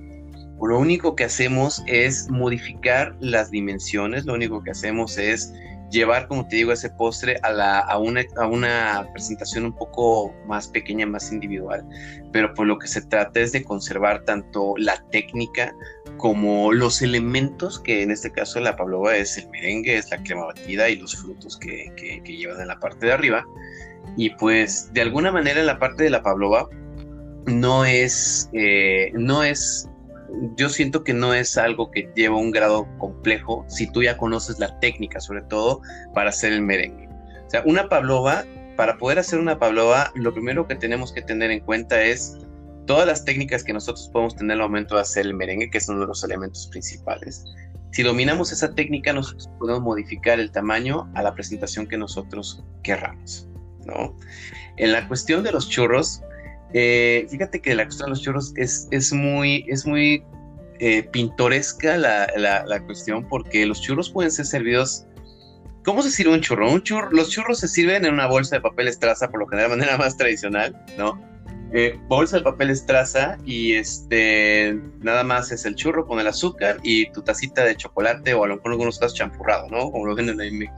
[0.63, 5.53] Lo único que hacemos es modificar las dimensiones, lo único que hacemos es
[5.93, 10.35] llevar, como te digo, ese postre a, la, a, una, a una presentación un poco
[10.47, 11.87] más pequeña, más individual.
[12.33, 15.75] Pero por lo que se trata es de conservar tanto la técnica
[16.17, 20.47] como los elementos, que en este caso la pavlova es el merengue, es la crema
[20.47, 23.45] batida y los frutos que, que, llevan en la parte de arriba.
[24.17, 26.69] Y pues de alguna manera la parte de la pavlova
[27.47, 29.89] no es, eh, no es
[30.57, 34.59] yo siento que no es algo que lleva un grado complejo si tú ya conoces
[34.59, 35.81] la técnica, sobre todo
[36.15, 37.09] para hacer el merengue.
[37.47, 38.45] O sea, una pavlova,
[38.77, 42.39] para poder hacer una pavlova, lo primero que tenemos que tener en cuenta es
[42.87, 45.97] todas las técnicas que nosotros podemos tener al momento de hacer el merengue, que son
[45.97, 47.45] uno de los elementos principales.
[47.93, 53.47] Si dominamos esa técnica, nosotros podemos modificar el tamaño a la presentación que nosotros querramos,
[53.85, 54.17] ¿no?
[54.79, 56.23] En la cuestión de los churros,
[56.75, 60.25] eh, fíjate que la cuestión de los churros es, es muy, es muy
[60.79, 65.07] eh, pintoresca la, la, cuestión porque los churros pueden ser servidos.
[65.85, 66.71] ¿Cómo se sirve un churro?
[66.71, 67.11] Un churro?
[67.11, 69.99] Los churros se sirven en una bolsa de papel estraza, por lo general de manera
[69.99, 71.21] más tradicional, ¿no?
[71.75, 76.77] Eh, bolsa de papel estraza y este nada más es el churro con el azúcar
[76.83, 79.91] y tu tacita de chocolate o a lo mejor algunos casos champurrado, ¿no?
[79.91, 80.77] Como lo venden en México.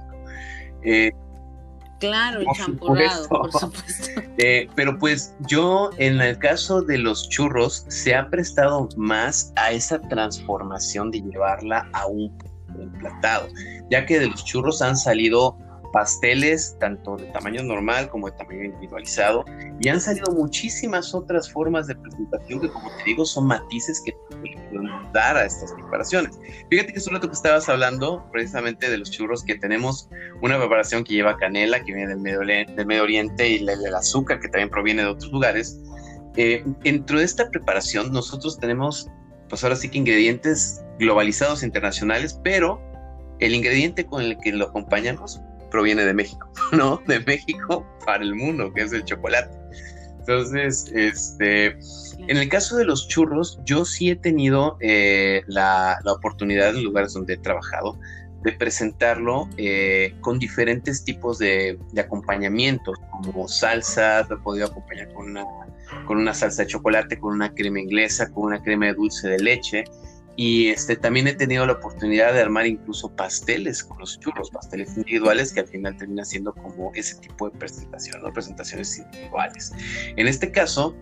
[2.00, 4.10] Claro, el champurrado, por supuesto.
[4.38, 9.70] Eh, pero pues yo, en el caso de los churros, se ha prestado más a
[9.70, 12.36] esa transformación de llevarla a un
[12.76, 13.46] emplatado,
[13.90, 15.56] ya que de los churros han salido
[15.94, 19.44] pasteles, tanto de tamaño normal como de tamaño individualizado,
[19.80, 24.12] y han salido muchísimas otras formas de presentación que, como te digo, son matices que
[24.28, 26.36] podemos dar a estas preparaciones.
[26.68, 30.08] Fíjate que es un rato que estabas hablando precisamente de los churros, que tenemos
[30.42, 34.40] una preparación que lleva canela, que viene del Medio, del Medio Oriente, y el, azúcar,
[34.40, 35.80] que también proviene de otros lugares.
[36.36, 39.08] Eh, dentro de esta preparación, nosotros tenemos,
[39.48, 42.82] pues ahora sí que ingredientes globalizados internacionales, pero
[43.38, 45.40] el ingrediente con el que lo acompañamos
[45.74, 47.02] proviene de México, ¿no?
[47.08, 49.58] De México para el mundo, que es el chocolate.
[50.20, 51.76] Entonces, este,
[52.28, 57.12] en el caso de los churros, yo sí he tenido eh, la, oportunidad en lugares
[57.12, 57.98] donde he trabajado
[58.44, 65.30] de presentarlo eh, con diferentes tipos de, acompañamientos, como salsa, lo he podido acompañar con
[65.30, 65.44] una,
[66.06, 69.40] con una salsa de chocolate, con una crema inglesa, con una crema de dulce de
[69.40, 69.84] leche.
[70.36, 74.96] Y este, también he tenido la oportunidad de armar incluso pasteles con los churros, pasteles
[74.96, 78.32] individuales que al final termina siendo como ese tipo de presentación, ¿no?
[78.32, 79.72] presentaciones individuales.
[80.16, 80.96] En este caso,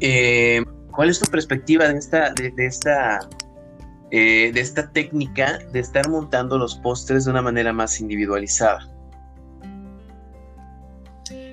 [0.00, 3.28] eh, ¿cuál es tu perspectiva de esta, de esta
[4.14, 8.86] eh, de esta técnica de estar montando los postres de una manera más individualizada?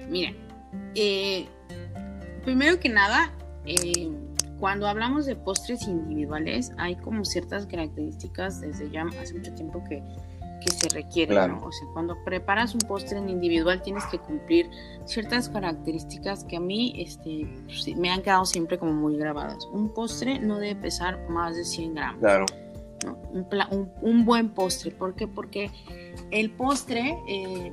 [0.10, 0.34] Mira,
[0.94, 1.48] eh,
[2.44, 3.34] primero que nada,
[4.60, 10.04] cuando hablamos de postres individuales, hay como ciertas características desde ya hace mucho tiempo que,
[10.70, 11.52] se requieren.
[11.52, 14.70] O sea, cuando preparas un postre en individual tienes que cumplir
[15.06, 17.48] ciertas características que a mí este,
[17.96, 19.66] me han quedado siempre como muy grabadas.
[19.72, 22.20] Un postre no debe pesar más de 100 gramos.
[22.20, 22.46] Claro.
[24.02, 24.92] Un, buen postre.
[24.92, 25.28] ¿Por qué?
[25.28, 25.72] Porque
[26.30, 27.72] el postre eh,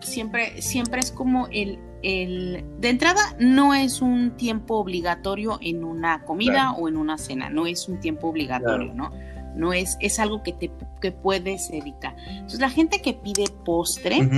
[0.00, 2.64] siempre, siempre es como el, el...
[2.78, 7.50] De entrada, no es un tiempo obligatorio en una comida o en una cena.
[7.50, 9.12] No es un tiempo obligatorio, ¿no?
[9.54, 12.16] No es, es algo que, te, que puedes evitar.
[12.28, 14.28] Entonces, la gente que pide postre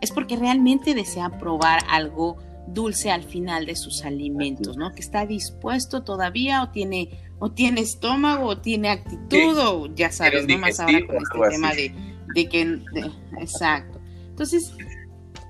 [0.00, 2.36] es porque realmente desea probar algo
[2.72, 4.92] dulce al final de sus alimentos, ¿no?
[4.92, 10.46] Que está dispuesto todavía o tiene o tiene estómago o tiene actitud o ya sabes,
[10.46, 11.94] no más ahora con este tema de,
[12.34, 12.80] de que
[13.40, 14.00] exacto.
[14.30, 14.72] Entonces,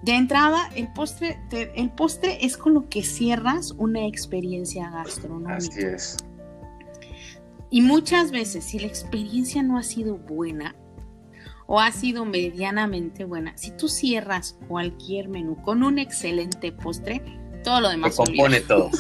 [0.03, 5.57] de entrada, el postre, el postre es con lo que cierras una experiencia gastronómica.
[5.57, 6.17] Así es.
[7.71, 10.75] Y muchas veces, si la experiencia no ha sido buena
[11.67, 17.21] o ha sido medianamente buena, si tú cierras cualquier menú con un excelente postre,
[17.63, 18.91] todo lo demás se compone todo.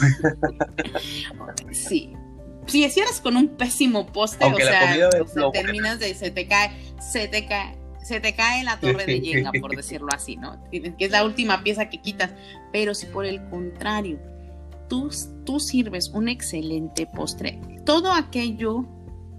[1.72, 2.12] sí.
[2.66, 5.08] Si cierras con un pésimo postre, o sea,
[5.52, 7.78] terminas de se te cae, se te cae,
[8.09, 10.59] se te cae la torre de Jenga, por decirlo así, ¿no?
[10.71, 12.33] Que es la última pieza que quitas.
[12.73, 14.18] Pero si por el contrario,
[14.88, 15.11] tú,
[15.44, 18.87] tú sirves un excelente postre, todo aquello,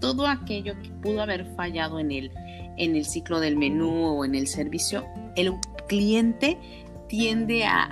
[0.00, 2.30] todo aquello que pudo haber fallado en el,
[2.78, 5.04] en el ciclo del menú o en el servicio,
[5.36, 5.52] el
[5.88, 6.58] cliente
[7.08, 7.88] tiende a,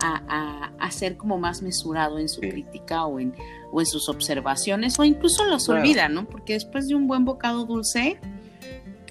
[0.79, 3.35] a, ser como más mesurado en su crítica o en,
[3.73, 6.25] o en sus observaciones o incluso los olvida, ¿no?
[6.27, 8.21] Porque después de un buen bocado dulce,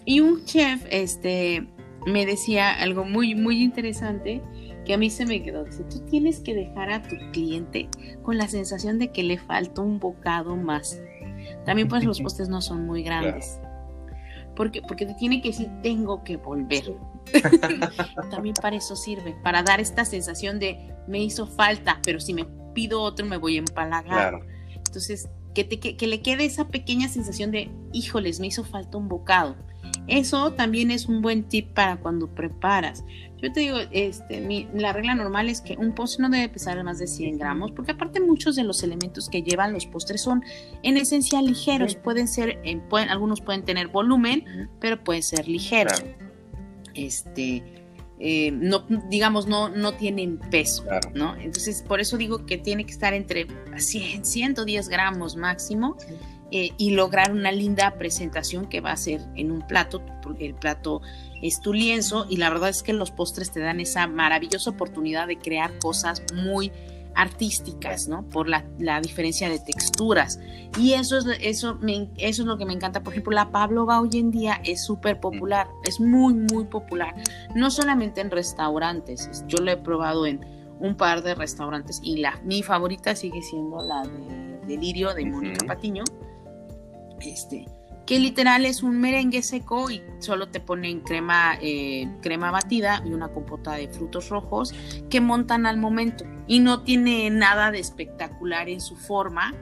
[0.07, 1.67] y un chef este,
[2.05, 4.41] me decía algo muy, muy interesante
[4.85, 5.65] que a mí se me quedó.
[5.65, 7.89] Dice, tú tienes que dejar a tu cliente
[8.23, 10.97] con la sensación de que le falta un bocado más.
[11.65, 13.59] También pues los postes no son muy grandes.
[14.55, 16.95] Porque, porque te tiene que decir, tengo que volver.
[18.31, 22.45] También para eso sirve, para dar esta sensación de, me hizo falta, pero si me
[22.73, 24.39] pido otro me voy a empalagar.
[24.73, 29.09] Entonces, que, te, que le quede esa pequeña sensación de, híjoles, me hizo falta un
[29.09, 29.66] bocado
[30.07, 33.03] eso también es un buen tip para cuando preparas.
[33.41, 36.97] Yo te digo, este, la regla normal es que un postre no debe pesar más
[36.97, 40.43] de 100 gramos, porque aparte muchos de los elementos que llevan los postres son
[40.81, 41.95] en esencia ligeros.
[41.95, 42.59] Pueden ser,
[43.09, 46.03] algunos pueden tener volumen, pero pueden ser ligeros.
[46.95, 47.63] Este,
[48.19, 51.35] eh, no, digamos, no, no tienen peso, ¿no?
[51.35, 55.95] Entonces, por eso digo que tiene que estar entre 100, 110 gramos máximo.
[56.49, 60.01] Eh, y lograr una linda presentación que va a ser en un plato.
[60.39, 61.01] El plato
[61.41, 65.27] es tu lienzo y la verdad es que los postres te dan esa maravillosa oportunidad
[65.27, 66.71] de crear cosas muy
[67.15, 68.23] artísticas, ¿no?
[68.29, 68.63] Por la,
[69.01, 70.39] diferencia de texturas.
[70.79, 71.79] Y eso es, eso,
[72.17, 73.03] eso es lo que me encanta.
[73.03, 77.13] Por ejemplo, la Pavlova hoy en día es súper popular, es muy, muy popular.
[77.55, 80.45] No solamente en restaurantes, yo lo he probado en
[80.79, 85.65] un par de restaurantes y la, mi favorita sigue siendo la de Delirio de Mónica
[85.65, 86.03] Patiño
[87.21, 87.65] este,
[88.08, 93.12] que literal es un merengue seco y solo te ponen crema, eh, crema batida y
[93.12, 94.73] una compota de frutos rojos
[95.10, 96.23] que montan al momento.
[96.47, 99.53] Y no tiene nada de espectacular en su forma,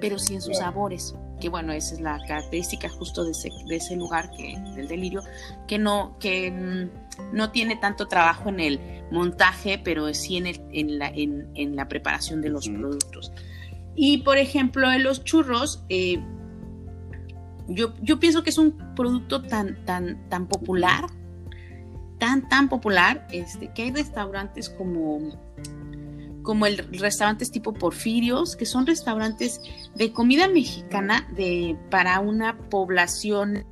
[0.00, 1.14] pero sí en sus sabores.
[1.42, 5.22] Que bueno, esa es la característica justo de ese, de ese lugar, que, del delirio,
[5.68, 10.60] que no, que mm, no tiene tanto trabajo en el montaje, pero sí en, el,
[10.72, 13.30] en, la, en, la preparación de los productos.
[13.94, 16.18] Y por ejemplo, en los churros, eh,
[17.70, 21.06] yo, pienso que es un producto tan, tan, tan popular,
[22.18, 25.38] tan, tan popular, este, que hay restaurantes como,
[26.42, 29.60] como el restaurantes tipo Porfirios, que son restaurantes
[29.94, 33.64] de comida mexicana de, para una población,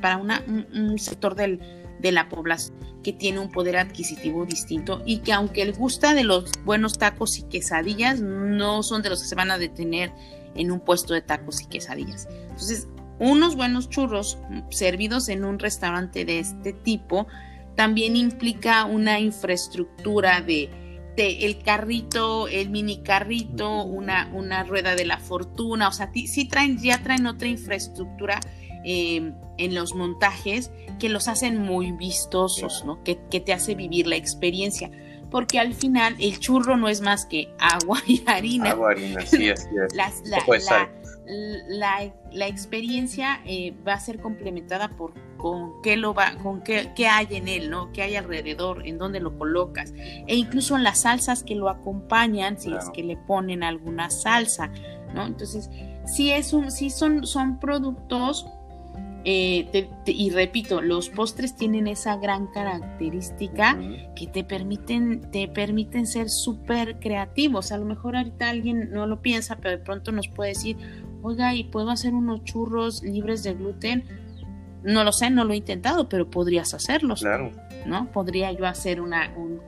[0.00, 1.60] para una, un, sector del,
[2.00, 6.24] de la población que tiene un poder adquisitivo distinto y que aunque le gusta de
[6.24, 10.12] los buenos tacos y quesadillas, no son de los que se van a detener
[10.54, 12.28] en un puesto de tacos y quesadillas.
[12.30, 12.88] Entonces,
[13.18, 14.38] unos buenos churros
[14.70, 17.26] servidos en un restaurante de este tipo
[17.74, 20.68] también implica una infraestructura de,
[21.16, 26.78] el carrito, el mini carrito, una, una rueda de la fortuna, o sea, sí traen,
[26.78, 28.40] ya traen otra infraestructura
[28.84, 33.02] em, en los montajes que los hacen muy vistosos, ¿no?
[33.04, 34.90] Que, que te hace vivir la experiencia
[35.30, 38.70] porque al final el churro no es más que agua y harina.
[38.70, 39.94] Agua, harina, sí, así es.
[39.94, 40.12] la,
[41.68, 47.06] la, experiencia eh, va a ser complementada por con qué lo va, con qué, qué,
[47.06, 47.92] hay en él, ¿no?
[47.92, 49.94] Qué hay alrededor, en dónde lo colocas.
[50.26, 54.70] E incluso en las salsas que lo acompañan, si es que le ponen alguna salsa,
[55.14, 55.24] ¿no?
[55.24, 55.70] Entonces,
[56.04, 58.46] sí es un, sí son, son productos
[59.30, 63.78] eh, y repito, los postres tienen esa gran característica
[64.14, 67.72] que te permiten, te permiten ser súper creativos.
[67.72, 70.76] A lo mejor ahorita alguien no lo piensa, pero de pronto nos puede decir,
[71.22, 74.04] oiga, ¿y puedo hacer unos churros libres de gluten?
[74.82, 77.20] No lo sé, no lo he intentado, pero podrías hacerlos.
[77.20, 77.52] Claro.
[77.86, 78.10] ¿No?
[78.12, 79.60] Podría yo hacer una, un,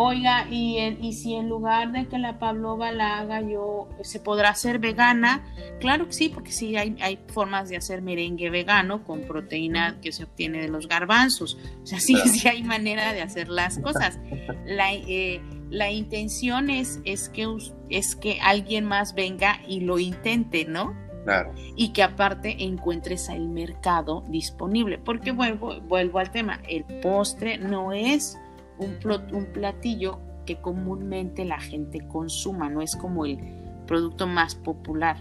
[0.00, 4.50] Oiga, y, y si en lugar de que la pavlova la haga yo, ¿se podrá
[4.50, 5.44] hacer vegana?
[5.80, 10.12] Claro que sí, porque sí hay, hay formas de hacer merengue vegano con proteína que
[10.12, 11.58] se obtiene de los garbanzos.
[11.82, 14.20] O sea, sí, sí hay manera de hacer las cosas.
[14.66, 15.40] La, eh,
[15.70, 17.46] la intención es, es, que,
[17.90, 20.94] es que alguien más venga y lo intente, ¿no?
[21.24, 21.52] Claro.
[21.76, 24.98] Y que aparte encuentres el mercado disponible.
[24.98, 28.38] Porque vuelvo, vuelvo al tema, el postre no es
[28.78, 33.38] un, platillo que comúnmente la gente consuma, no es como el
[33.86, 35.18] producto más popular.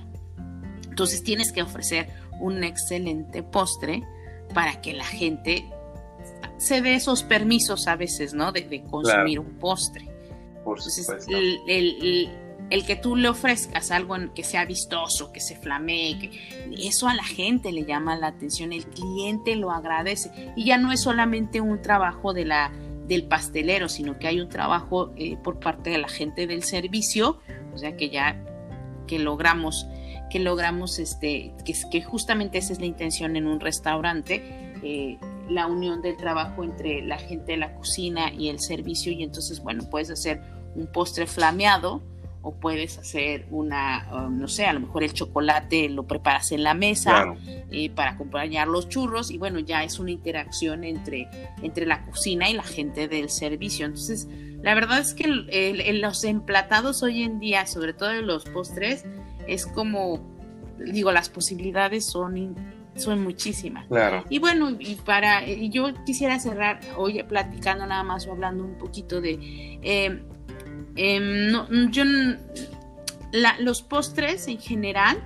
[0.88, 4.04] Entonces tienes que ofrecer un excelente postre
[4.54, 5.66] para que la gente
[6.58, 8.52] se dé esos permisos a veces, ¿no?
[8.52, 10.07] De, consumir un postre.
[10.68, 11.32] Por supuesto.
[12.70, 17.14] el, que tú le ofrezcas algo que sea vistoso, que se flamee, que eso a
[17.14, 20.52] la gente le llama la atención, el cliente lo agradece.
[20.58, 22.74] Y ya no es solamente un trabajo de la
[23.08, 27.40] del pastelero, sino que hay un trabajo eh, por parte de la gente del servicio,
[27.74, 28.44] o sea que ya
[29.08, 29.88] que logramos,
[30.30, 34.44] que logramos este, que, que justamente esa es la intención en un restaurante,
[34.84, 35.18] eh,
[35.50, 39.62] la unión del trabajo entre la gente de la cocina y el servicio, y entonces,
[39.62, 40.42] bueno, puedes hacer
[40.78, 42.02] un postre flameado,
[42.48, 46.64] o puedes hacer una, um, no sé, a lo mejor el chocolate lo preparas en
[46.64, 47.36] la mesa
[47.72, 51.28] eh, para acompañar los churros y bueno, ya es una interacción entre,
[51.62, 53.86] entre la cocina y la gente del servicio.
[53.86, 54.30] Entonces,
[54.62, 59.04] la verdad es que los emplatados hoy en día, sobre todo en los postres,
[59.46, 60.22] es como,
[60.80, 62.56] digo, las posibilidades son
[62.96, 63.86] son muchísimas.
[63.90, 64.24] Claro.
[64.28, 69.22] Y bueno, y para, yo quisiera cerrar hoy platicando nada más o hablando un poquito
[69.22, 69.38] de
[69.84, 70.20] eh,
[70.98, 72.04] Em, no, yo,
[73.60, 75.18] los postres en general,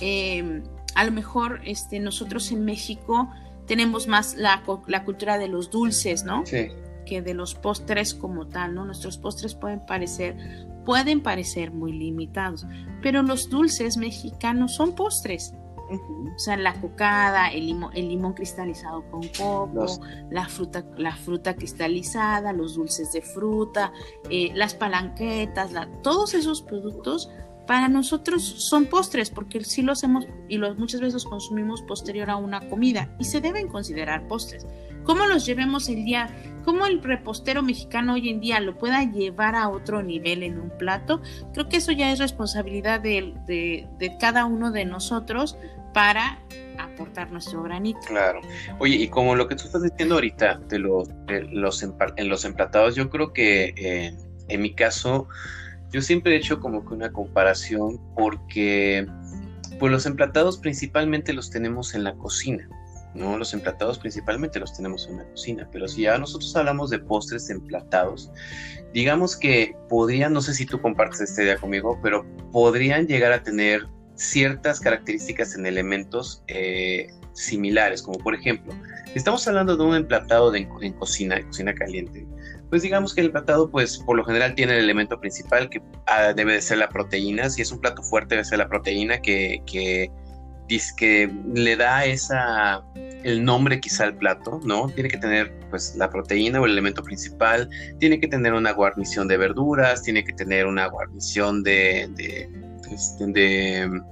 [0.00, 0.64] em,
[0.94, 3.30] a lo mejor este, nosotros en México
[3.66, 6.44] tenemos más la, la cultura de los dulces, ¿no?
[6.44, 6.68] Sí.
[7.06, 8.84] Que de los postres como tal, ¿no?
[8.84, 10.36] Nuestros postres pueden parecer,
[10.84, 12.66] pueden parecer muy limitados,
[13.02, 15.54] pero los dulces mexicanos son postres.
[15.90, 19.86] O sea, la cocada, el limón, el limón cristalizado con coco,
[20.30, 23.92] la, fruta, la fruta cristalizada, los dulces de fruta,
[24.30, 25.72] eh, las palanquetas,
[26.02, 27.30] todos esos productos
[27.68, 32.30] para nosotros son postres porque sí los hacemos y los muchas veces los consumimos posterior
[32.30, 34.66] a una comida y se deben considerar postres.
[35.04, 36.34] ¿Cómo los llevemos el día?
[36.64, 40.70] ¿Cómo el repostero mexicano hoy en día lo pueda llevar a otro nivel en un
[40.78, 41.20] plato?
[41.52, 45.58] Creo que eso ya es responsabilidad de, de cada uno de nosotros
[45.92, 46.38] para
[46.78, 48.00] aportar nuestro granito.
[48.06, 48.40] Claro.
[48.78, 51.08] Oye, y como lo que tú estás diciendo ahorita de los,
[51.50, 54.16] los en los emplatados, yo creo que eh,
[54.48, 55.28] en mi caso,
[55.92, 59.06] yo siempre he hecho como que una comparación porque
[59.78, 62.68] pues los emplatados principalmente los tenemos en la cocina.
[63.14, 63.38] ¿no?
[63.38, 67.50] Los emplatados principalmente los tenemos en la cocina, pero si ya nosotros hablamos de postres
[67.50, 68.30] emplatados,
[68.92, 73.42] digamos que podrían, no sé si tú compartes esta idea conmigo, pero podrían llegar a
[73.42, 78.74] tener ciertas características en elementos eh, similares, como por ejemplo,
[79.14, 82.26] estamos hablando de un emplatado de, en cocina, cocina caliente,
[82.70, 86.32] pues digamos que el emplatado, pues por lo general tiene el elemento principal que ah,
[86.34, 89.62] debe de ser la proteína, si es un plato fuerte debe ser la proteína que,
[89.66, 90.10] que,
[91.54, 92.82] le da esa,
[93.24, 94.88] el nombre quizá al plato, ¿no?
[94.90, 99.28] Tiene que tener pues la proteína o el elemento principal, tiene que tener una guarnición
[99.28, 102.02] de verduras, tiene que tener una guarnición de
[102.92, 104.02] este, de,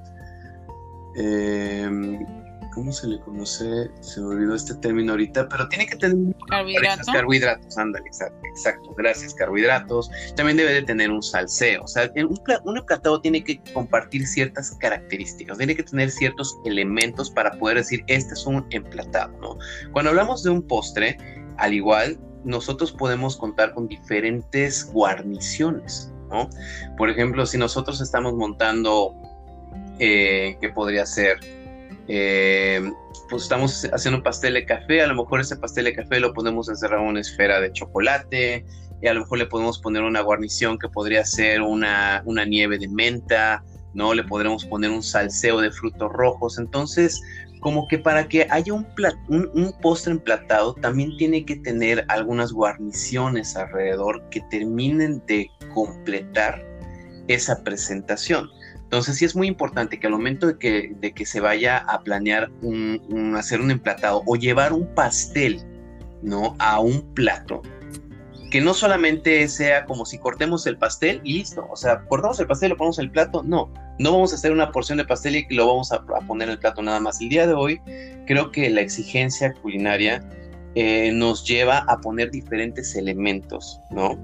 [2.77, 3.91] ¿cómo se le conoce?
[4.01, 7.07] Se me olvidó este término ahorita, pero tiene que tener carbohidratos.
[7.07, 10.11] Carbohidratos, ándale, exacto, gracias, carbohidratos.
[10.37, 14.73] También debe de tener un salseo, o sea, un, un emplatado tiene que compartir ciertas
[14.73, 19.57] características, tiene que tener ciertos elementos para poder decir, este es un emplatado, ¿no?
[19.93, 21.17] Cuando hablamos de un postre,
[21.57, 26.51] al igual, nosotros podemos contar con diferentes guarniciones, ¿no?
[26.99, 29.15] Por ejemplo, si nosotros estamos montando,
[29.99, 31.56] eh, ¿qué podría ser?
[32.09, 32.93] Eh,
[33.29, 36.33] pues estamos haciendo un pastel de café, a lo mejor ese pastel de café lo
[36.33, 38.65] podemos encerrar en una esfera de chocolate,
[39.03, 42.79] y a lo mejor le podemos poner una guarnición que podría ser una, una nieve
[42.79, 43.63] de menta,
[43.95, 44.15] ¿no?
[44.15, 46.59] Le podremos poner un salseo de frutos rojos.
[46.59, 47.21] Entonces,
[47.61, 48.87] como que para que haya un,
[49.29, 56.65] un, postre emplatado, también tiene que tener algunas guarniciones alrededor que terminen de completar
[57.29, 58.49] esa presentación.
[58.87, 62.03] Entonces sí es muy importante que al momento de que, de que se vaya a
[62.03, 65.61] planear un, hacer un emplatado o llevar un pastel,
[66.23, 66.55] ¿no?
[66.61, 67.63] A un plato,
[68.53, 72.47] que no solamente sea como si cortemos el pastel y listo, o sea, cortamos el
[72.47, 75.05] pastel y lo ponemos en el plato, no, no vamos a hacer una porción de
[75.05, 77.21] pastel y lo vamos a, poner en el plato nada más.
[77.21, 77.81] El día de hoy
[78.25, 80.23] creo que la exigencia culinaria
[80.77, 84.17] eh, nos lleva a poner diferentes elementos, ¿no?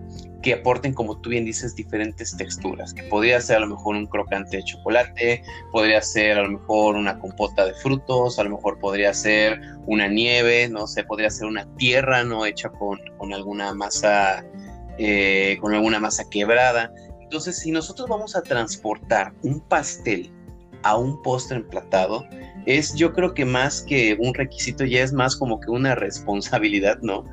[0.43, 4.07] Que aporten, como tú bien dices, diferentes texturas, que podría ser a lo mejor un
[4.07, 8.78] crocante de chocolate, podría ser a lo mejor una compota de frutos, a lo mejor
[8.78, 12.45] podría ser una nieve, no sé, podría ser una tierra, ¿no?
[12.45, 14.45] Hecha con, con alguna masa,
[14.99, 16.93] eh, con alguna masa quebrada.
[17.20, 20.30] Entonces, si nosotros vamos a transportar un pastel
[20.82, 22.26] a un postre emplatado,
[22.66, 26.99] es yo creo que más que un requisito, ya es más como que una responsabilidad,
[27.03, 27.24] ¿no?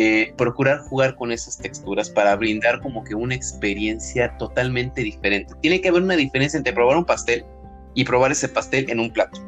[0.00, 5.52] Eh, procurar jugar con esas texturas para brindar como que una experiencia totalmente diferente.
[5.60, 7.44] Tiene que haber una diferencia entre probar un pastel
[7.94, 9.40] y probar ese pastel en un plato,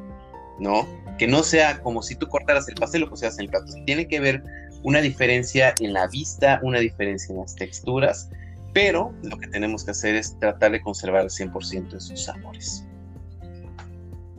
[0.58, 0.88] ¿no?
[1.18, 3.72] Que no sea como si tú cortaras el pastel o pusieras en el plato.
[3.86, 4.42] Tiene que haber
[4.82, 8.28] una diferencia en la vista, una diferencia en las texturas
[8.72, 12.86] pero lo que tenemos que hacer es tratar de conservar el 100% de sus sabores.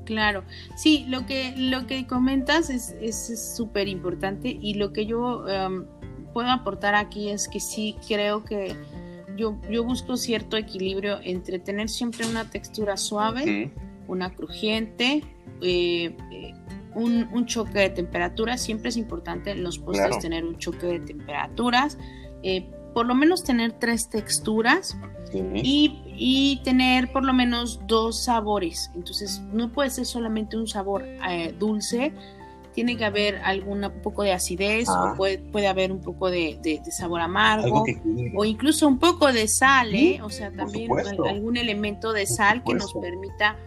[0.05, 0.43] Claro,
[0.75, 5.85] sí, lo que, lo que comentas es súper importante y lo que yo em,
[6.33, 8.75] puedo aportar aquí es que sí creo que
[9.37, 13.71] yo, yo busco cierto equilibrio entre tener siempre una textura suave,
[14.07, 15.23] una crujiente,
[15.61, 16.53] eh, eh,
[16.95, 21.97] un, choque de temperatura, siempre es importante en los postres tener un choque de temperaturas.
[22.43, 24.97] Eh, por lo menos tener tres texturas
[25.33, 28.91] y, tener por lo menos dos sabores.
[28.95, 32.13] Entonces, no puede ser solamente un sabor eh, dulce,
[32.73, 35.13] tiene que haber algún poco de acidez o ah.
[35.17, 37.83] puede, puede, haber un poco de, sabor amargo
[38.35, 40.19] o incluso un poco de sal, ¿eh?
[40.21, 40.91] o sea, también
[41.27, 43.57] algún elemento de sal que nos permita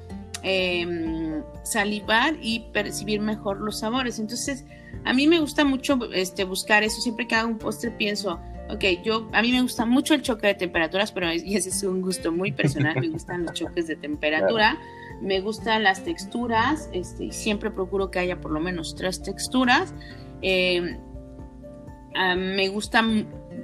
[0.42, 4.18] em, salivar y percibir mejor los sabores.
[4.18, 4.64] Entonces,
[5.04, 7.00] a mí me gusta mucho este, buscar eso.
[7.00, 8.40] Siempre que hago un postre pienso,
[8.70, 12.00] Ok, yo, a mí me gusta mucho el choque de temperaturas, pero ese es un
[12.00, 14.78] gusto muy personal, me gustan los choques de temperatura,
[15.20, 19.92] me gustan las texturas, este, siempre procuro que haya por lo menos tres texturas.
[20.42, 20.98] Eh,
[22.14, 23.04] ah, me gusta,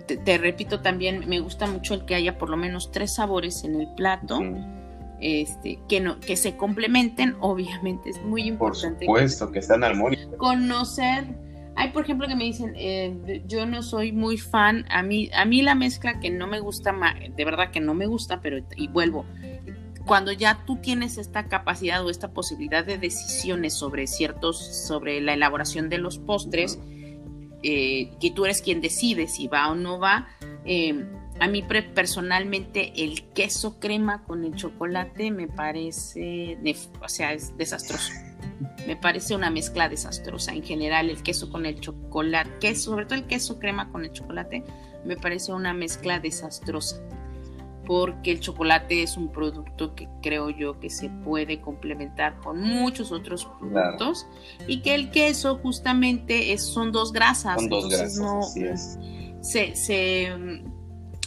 [0.06, 3.80] te, repito también, me gusta mucho el que haya por lo menos tres sabores en
[3.80, 4.40] el plato.
[5.22, 9.04] Este, que no, que se complementen, obviamente es muy importante.
[9.04, 10.34] Por supuesto, que, que están armónicos.
[10.38, 11.26] Conocer
[11.76, 15.44] hay, por ejemplo, que me dicen, eh, yo no soy muy fan, a mí, a
[15.44, 16.94] mí la mezcla que no me gusta,
[17.34, 19.24] de verdad que no me gusta, pero y vuelvo,
[20.06, 25.34] cuando ya tú tienes esta capacidad o esta posibilidad de decisiones sobre ciertos, sobre la
[25.34, 26.78] elaboración de los postres,
[27.62, 30.28] eh, que tú eres quien decide si va o no va,
[30.64, 31.04] eh,
[31.38, 36.58] a mí personalmente el queso crema con el chocolate me parece,
[37.02, 38.12] o sea, es desastroso.
[38.86, 43.16] Me parece una mezcla desastrosa en general el queso con el chocolate, queso, sobre todo
[43.16, 44.64] el queso crema con el chocolate,
[45.04, 47.02] me parece una mezcla desastrosa.
[47.86, 53.10] Porque el chocolate es un producto que creo yo que se puede complementar con muchos
[53.10, 54.26] otros productos
[54.68, 57.56] y que el queso justamente es, son dos grasas.
[57.56, 58.42] Son dos grasas, no,
[59.42, 60.62] se, se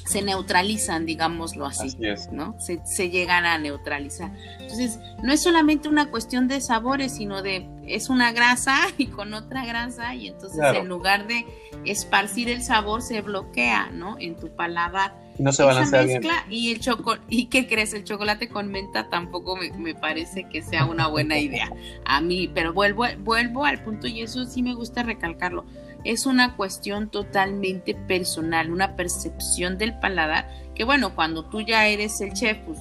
[0.06, 1.96] se neutralizan, digámoslo así,
[2.32, 2.56] ¿no?
[2.60, 4.32] Se, llegan a neutralizar.
[4.60, 9.34] Entonces, no es solamente una cuestión de sabores, sino de, es una grasa y con
[9.34, 11.46] otra grasa, y entonces en lugar de
[11.86, 14.18] esparcir el sabor, se bloquea, ¿no?
[14.20, 15.16] En tu paladar.
[15.40, 16.22] No se balancea bien.
[16.50, 17.94] Y el choco ¿y qué crees?
[17.94, 21.72] El chocolate con menta tampoco me, me, parece que sea una buena idea.
[22.06, 25.66] A mí, pero vuelvo, vuelvo al punto, y eso sí me gusta recalcarlo
[26.04, 32.20] es una cuestión totalmente personal, una percepción del paladar, que bueno, cuando tú ya eres
[32.22, 32.80] el chef, pues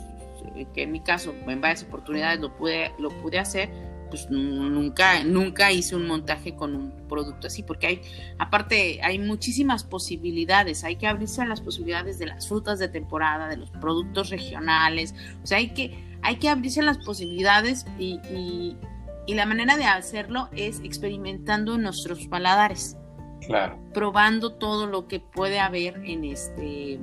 [0.75, 3.71] que en mi caso en varias oportunidades lo pude, lo pude hacer,
[4.11, 8.01] pues nunca, nunca hice un montaje con un producto así, porque hay,
[8.39, 13.49] aparte, hay muchísimas posibilidades, hay que abrirse a las posibilidades de las frutas de temporada,
[13.49, 18.21] de los productos regionales, o sea, hay que, hay que abrirse a las posibilidades y,
[19.27, 22.97] y la manera de hacerlo es experimentando nuestros paladares.
[23.47, 23.79] Claro.
[23.93, 27.01] Probando todo lo que puede haber en este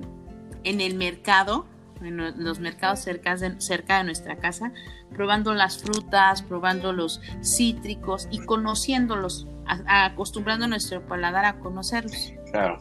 [0.63, 1.65] en el mercado
[2.01, 4.71] en los mercados cerca de, cerca de nuestra casa,
[5.13, 9.47] probando las frutas, probando los cítricos y conociéndolos,
[9.85, 12.33] acostumbrando a nuestro paladar a conocerlos.
[12.51, 12.77] Claro.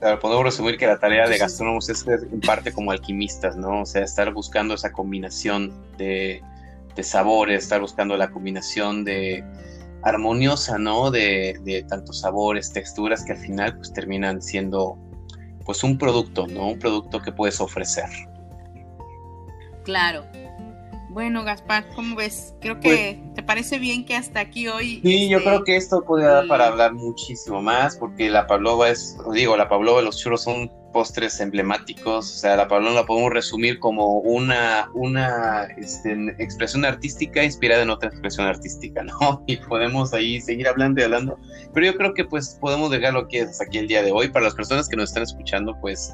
[0.00, 3.82] Claro, podemos resumir que la tarea de gastrónomos es en parte como alquimistas, ¿no?
[3.82, 6.42] O sea, estar buscando esa combinación de,
[6.94, 9.42] de sabores, estar buscando la combinación de
[10.04, 11.10] armoniosa, ¿no?
[11.10, 14.98] De, de tantos sabores, texturas que al final pues terminan siendo
[15.64, 16.68] pues un producto, ¿no?
[16.68, 18.08] Un producto que puedes ofrecer.
[19.84, 20.24] Claro.
[21.14, 22.56] Bueno, Gaspar, ¿cómo ves?
[22.60, 25.00] Creo que pues te parece bien que hasta aquí hoy.
[25.04, 28.88] Sí, yo este, creo que esto puede dar para hablar muchísimo más, porque la pavlova
[28.88, 32.34] es, digo, la pavlova y los churros son postres emblemáticos.
[32.34, 37.90] O sea, la pavlova la podemos resumir como una, una este, expresión artística inspirada en
[37.90, 39.44] otra expresión artística, ¿no?
[39.46, 41.38] Y podemos ahí seguir hablando y hablando.
[41.72, 44.30] Pero yo creo que pues podemos dejarlo aquí hasta aquí el día de hoy.
[44.30, 46.12] Para las personas que nos están escuchando, pues,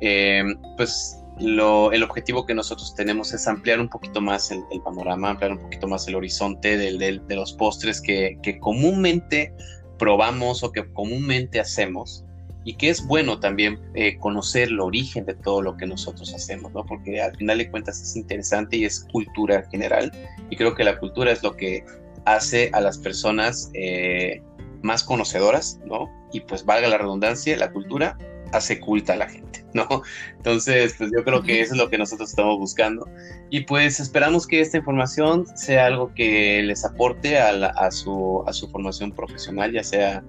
[0.00, 0.42] eh,
[0.78, 5.58] pues el objetivo que nosotros tenemos es ampliar un poquito más el, panorama, ampliar un
[5.58, 9.52] poquito más el horizonte de los postres que, comúnmente
[9.98, 12.24] probamos o que comúnmente hacemos
[12.64, 16.72] y que es bueno también eh, conocer el origen de todo lo que nosotros hacemos,
[16.72, 16.84] ¿no?
[16.84, 20.12] Porque al final de cuentas es interesante y es cultura general
[20.50, 21.84] y creo que la cultura es lo que
[22.26, 24.42] hace a las personas eh,
[24.82, 26.08] más conocedoras, ¿no?
[26.32, 28.18] Y pues valga la redundancia, la cultura
[28.52, 30.02] hace culta a la gente, ¿no?
[30.36, 33.08] Entonces, pues yo creo que eso es lo que nosotros estamos buscando.
[33.50, 38.68] Y pues esperamos que esta información sea algo que les aporte a, su, a su
[38.68, 40.22] formación profesional, ya sea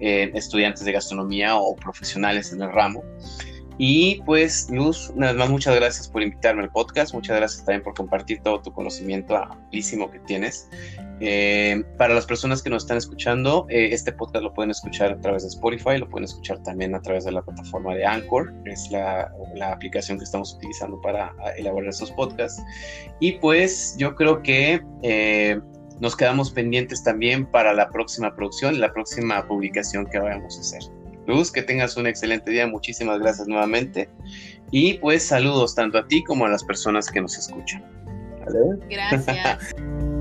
[0.00, 3.02] eh, estudiantes de gastronomía o profesionales en el ramo.
[3.78, 7.82] Y pues, Luz, una vez más, muchas gracias por invitarme al podcast, muchas gracias también
[7.82, 10.68] por compartir todo tu conocimiento amplísimo que tienes.
[11.20, 15.20] Eh, para las personas que nos están escuchando, eh, este podcast lo pueden escuchar a
[15.20, 18.70] través de Spotify, lo pueden escuchar también a través de la plataforma de Anchor, que
[18.70, 22.62] es la, la aplicación que estamos utilizando para elaborar estos podcasts.
[23.20, 25.60] Y pues yo creo que eh,
[26.00, 31.05] nos quedamos pendientes también para la próxima producción, la próxima publicación que vayamos a hacer.
[31.26, 32.66] Luz, que tengas un excelente día.
[32.66, 34.08] Muchísimas gracias nuevamente.
[34.70, 37.84] Y pues saludos tanto a ti como a las personas que nos escuchan.
[38.88, 39.74] Gracias.